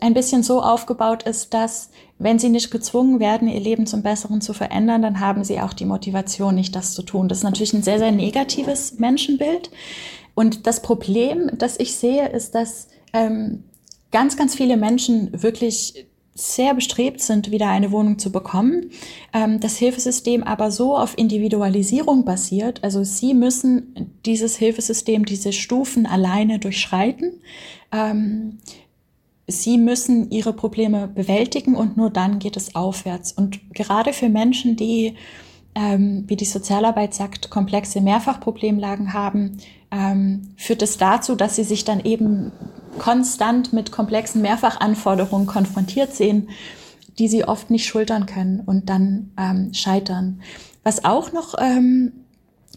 ein 0.00 0.14
bisschen 0.14 0.42
so 0.42 0.62
aufgebaut 0.62 1.24
ist, 1.24 1.52
dass 1.54 1.90
wenn 2.18 2.38
sie 2.38 2.48
nicht 2.48 2.70
gezwungen 2.70 3.20
werden, 3.20 3.48
ihr 3.48 3.60
Leben 3.60 3.86
zum 3.86 4.02
Besseren 4.02 4.40
zu 4.40 4.52
verändern, 4.52 5.02
dann 5.02 5.20
haben 5.20 5.44
sie 5.44 5.60
auch 5.60 5.72
die 5.72 5.84
Motivation, 5.84 6.54
nicht 6.54 6.74
das 6.74 6.94
zu 6.94 7.02
tun. 7.02 7.28
Das 7.28 7.38
ist 7.38 7.44
natürlich 7.44 7.72
ein 7.72 7.82
sehr, 7.82 7.98
sehr 7.98 8.12
negatives 8.12 8.98
Menschenbild. 8.98 9.70
Und 10.34 10.66
das 10.66 10.82
Problem, 10.82 11.50
das 11.56 11.78
ich 11.78 11.96
sehe, 11.96 12.28
ist, 12.28 12.54
dass 12.54 12.88
ähm, 13.12 13.64
ganz, 14.10 14.36
ganz 14.36 14.54
viele 14.54 14.76
Menschen 14.76 15.42
wirklich 15.42 16.06
sehr 16.34 16.74
bestrebt 16.74 17.20
sind, 17.20 17.50
wieder 17.50 17.68
eine 17.68 17.92
Wohnung 17.92 18.18
zu 18.18 18.32
bekommen. 18.32 18.90
Ähm, 19.34 19.60
das 19.60 19.76
Hilfesystem 19.76 20.42
aber 20.42 20.70
so 20.70 20.96
auf 20.96 21.18
Individualisierung 21.18 22.24
basiert. 22.24 22.82
Also 22.82 23.04
sie 23.04 23.34
müssen 23.34 24.14
dieses 24.24 24.56
Hilfesystem, 24.56 25.24
diese 25.26 25.52
Stufen 25.52 26.06
alleine 26.06 26.58
durchschreiten. 26.58 27.42
Ähm, 27.92 28.58
sie 29.46 29.76
müssen 29.76 30.30
ihre 30.30 30.54
Probleme 30.54 31.06
bewältigen 31.08 31.74
und 31.74 31.98
nur 31.98 32.08
dann 32.08 32.38
geht 32.38 32.56
es 32.56 32.74
aufwärts. 32.74 33.32
Und 33.32 33.74
gerade 33.74 34.14
für 34.14 34.30
Menschen, 34.30 34.76
die, 34.76 35.16
ähm, 35.74 36.24
wie 36.28 36.36
die 36.36 36.46
Sozialarbeit 36.46 37.12
sagt, 37.12 37.50
komplexe 37.50 38.00
Mehrfachproblemlagen 38.00 39.12
haben, 39.12 39.58
ähm, 39.92 40.54
führt 40.56 40.82
es 40.82 40.96
dazu, 40.96 41.36
dass 41.36 41.56
sie 41.56 41.64
sich 41.64 41.84
dann 41.84 42.00
eben 42.00 42.50
konstant 42.98 43.72
mit 43.72 43.92
komplexen 43.92 44.42
Mehrfachanforderungen 44.42 45.46
konfrontiert 45.46 46.14
sehen, 46.14 46.48
die 47.18 47.28
sie 47.28 47.44
oft 47.44 47.70
nicht 47.70 47.86
schultern 47.86 48.26
können 48.26 48.60
und 48.60 48.88
dann 48.88 49.30
ähm, 49.38 49.74
scheitern. 49.74 50.40
Was 50.82 51.04
auch 51.04 51.32
noch, 51.32 51.54
ähm, 51.58 52.12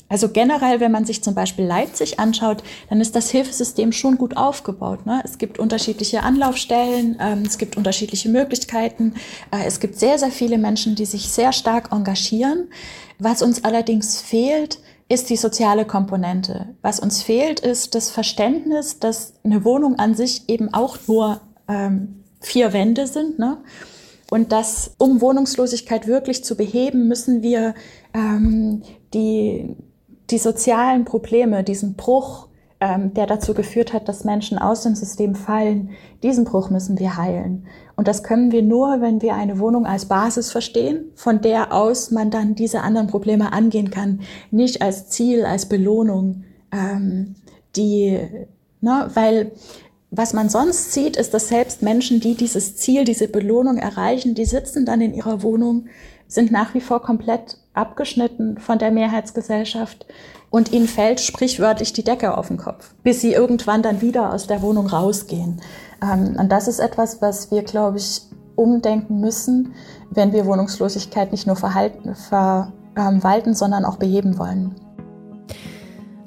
also 0.09 0.29
generell, 0.29 0.79
wenn 0.79 0.91
man 0.91 1.05
sich 1.05 1.23
zum 1.23 1.33
Beispiel 1.33 1.65
Leipzig 1.65 2.19
anschaut, 2.19 2.63
dann 2.89 3.01
ist 3.01 3.15
das 3.15 3.31
Hilfesystem 3.31 3.91
schon 3.91 4.17
gut 4.17 4.37
aufgebaut. 4.37 5.05
Ne? 5.05 5.21
Es 5.23 5.37
gibt 5.37 5.57
unterschiedliche 5.57 6.21
Anlaufstellen, 6.21 7.17
ähm, 7.19 7.43
es 7.45 7.57
gibt 7.57 7.77
unterschiedliche 7.77 8.29
Möglichkeiten, 8.29 9.15
äh, 9.51 9.65
es 9.65 9.79
gibt 9.79 9.97
sehr, 9.97 10.19
sehr 10.19 10.31
viele 10.31 10.57
Menschen, 10.57 10.95
die 10.95 11.05
sich 11.05 11.29
sehr 11.29 11.53
stark 11.53 11.91
engagieren. 11.91 12.67
Was 13.17 13.41
uns 13.41 13.63
allerdings 13.63 14.21
fehlt, 14.21 14.79
ist 15.07 15.29
die 15.29 15.37
soziale 15.37 15.85
Komponente. 15.85 16.75
Was 16.81 16.99
uns 16.99 17.21
fehlt, 17.21 17.59
ist 17.59 17.95
das 17.95 18.09
Verständnis, 18.09 18.99
dass 18.99 19.33
eine 19.43 19.63
Wohnung 19.63 19.99
an 19.99 20.15
sich 20.15 20.49
eben 20.49 20.73
auch 20.73 20.97
nur 21.07 21.41
ähm, 21.67 22.23
vier 22.41 22.73
Wände 22.73 23.07
sind. 23.07 23.37
Ne? 23.37 23.57
Und 24.31 24.51
dass, 24.51 24.95
um 24.97 25.21
Wohnungslosigkeit 25.21 26.07
wirklich 26.07 26.43
zu 26.43 26.55
beheben, 26.57 27.07
müssen 27.07 27.43
wir 27.43 27.75
ähm, 28.13 28.81
die 29.13 29.75
die 30.29 30.37
sozialen 30.37 31.05
Probleme, 31.05 31.63
diesen 31.63 31.95
Bruch, 31.95 32.47
ähm, 32.85 33.15
der 33.15 33.25
dazu 33.25 33.55
geführt 33.55 33.93
hat, 33.93 34.07
dass 34.07 34.25
Menschen 34.25 34.59
aus 34.59 34.83
dem 34.83 34.93
System 34.93 35.33
fallen, 35.33 35.89
diesen 36.21 36.45
Bruch 36.45 36.69
müssen 36.69 36.99
wir 36.99 37.17
heilen. 37.17 37.65
Und 37.95 38.07
das 38.07 38.21
können 38.21 38.51
wir 38.51 38.61
nur, 38.61 39.01
wenn 39.01 39.23
wir 39.23 39.33
eine 39.33 39.57
Wohnung 39.57 39.87
als 39.87 40.05
Basis 40.05 40.51
verstehen, 40.51 41.05
von 41.15 41.41
der 41.41 41.73
aus 41.73 42.11
man 42.11 42.29
dann 42.29 42.53
diese 42.53 42.81
anderen 42.81 43.07
Probleme 43.07 43.53
angehen 43.53 43.89
kann, 43.89 44.19
nicht 44.51 44.83
als 44.83 45.09
Ziel, 45.09 45.45
als 45.45 45.65
Belohnung, 45.67 46.43
ähm, 46.71 47.33
die, 47.75 48.19
ne, 48.81 49.09
weil 49.15 49.51
was 50.11 50.33
man 50.33 50.49
sonst 50.49 50.93
sieht, 50.93 51.17
ist, 51.17 51.33
dass 51.33 51.47
selbst 51.47 51.81
Menschen, 51.81 52.19
die 52.19 52.35
dieses 52.35 52.77
Ziel, 52.77 53.03
diese 53.03 53.27
Belohnung 53.27 53.77
erreichen, 53.77 54.35
die 54.35 54.45
sitzen 54.45 54.85
dann 54.85 55.01
in 55.01 55.15
ihrer 55.15 55.41
Wohnung, 55.41 55.87
sind 56.27 56.51
nach 56.51 56.75
wie 56.75 56.81
vor 56.81 57.01
komplett 57.01 57.57
abgeschnitten 57.73 58.59
von 58.59 58.77
der 58.77 58.91
Mehrheitsgesellschaft 58.91 60.05
und 60.55 60.71
ihnen 60.71 60.87
fällt 60.87 61.19
sprichwörtlich 61.19 61.91
die 61.91 62.05
Decke 62.05 62.37
auf 62.37 62.47
den 62.47 62.55
Kopf, 62.55 62.93
bis 63.03 63.19
sie 63.19 63.33
irgendwann 63.33 63.81
dann 63.81 63.99
wieder 63.99 64.33
aus 64.33 64.47
der 64.47 64.61
Wohnung 64.61 64.87
rausgehen. 64.87 65.59
Ähm, 66.01 66.37
und 66.39 66.49
das 66.49 66.69
ist 66.69 66.79
etwas, 66.79 67.21
was 67.21 67.51
wir, 67.51 67.61
glaube 67.63 67.97
ich, 67.97 68.21
umdenken 68.55 69.19
müssen, 69.19 69.73
wenn 70.11 70.31
wir 70.31 70.45
Wohnungslosigkeit 70.45 71.33
nicht 71.33 71.45
nur 71.45 71.57
verhalten, 71.57 72.15
verwalten, 72.15 73.53
sondern 73.53 73.83
auch 73.83 73.97
beheben 73.97 74.37
wollen. 74.37 74.75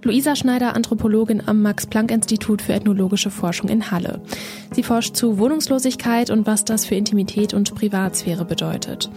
Luisa 0.02 0.36
Schneider, 0.36 0.76
Anthropologin 0.76 1.42
am 1.46 1.62
Max-Planck-Institut 1.62 2.60
für 2.60 2.74
ethnologische 2.74 3.30
Forschung 3.30 3.70
in 3.70 3.90
Halle. 3.90 4.20
Sie 4.74 4.82
forscht 4.82 5.16
zu 5.16 5.38
Wohnungslosigkeit 5.38 6.28
und 6.28 6.46
was 6.46 6.66
das 6.66 6.84
für 6.84 6.96
Intimität 6.96 7.54
und 7.54 7.74
Privatsphäre 7.74 8.44
bedeutet. 8.44 9.08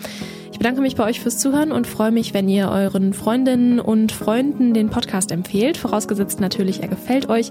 Ich 0.62 0.64
bedanke 0.64 0.84
mich 0.84 0.96
bei 0.96 1.06
euch 1.06 1.20
fürs 1.20 1.40
Zuhören 1.40 1.72
und 1.72 1.88
freue 1.88 2.12
mich, 2.12 2.36
wenn 2.36 2.48
ihr 2.48 2.70
euren 2.70 3.14
Freundinnen 3.14 3.80
und 3.80 4.12
Freunden 4.12 4.76
den 4.76 4.92
Podcast 4.92 5.32
empfehlt, 5.32 5.76
vorausgesetzt 5.76 6.40
natürlich, 6.40 6.84
er 6.84 6.88
gefällt 6.88 7.30
euch. 7.30 7.50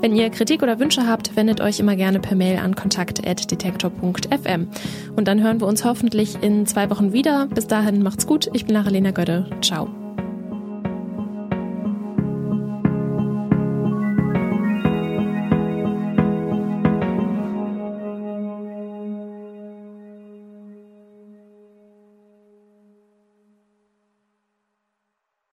Wenn 0.00 0.12
ihr 0.16 0.28
Kritik 0.30 0.64
oder 0.64 0.80
Wünsche 0.80 1.06
habt, 1.06 1.36
wendet 1.36 1.60
euch 1.60 1.78
immer 1.78 1.94
gerne 1.94 2.18
per 2.18 2.34
Mail 2.34 2.58
an 2.58 2.74
kontakt.detektor.fm. 2.74 4.66
Und 5.14 5.28
dann 5.28 5.40
hören 5.40 5.60
wir 5.60 5.68
uns 5.68 5.84
hoffentlich 5.84 6.42
in 6.42 6.66
zwei 6.66 6.90
Wochen 6.90 7.12
wieder. 7.12 7.46
Bis 7.46 7.68
dahin 7.68 8.02
macht's 8.02 8.26
gut. 8.26 8.50
Ich 8.52 8.66
bin 8.66 8.74
Lara-Lena 8.74 9.12
Götte. 9.12 9.48
Ciao. 9.62 9.88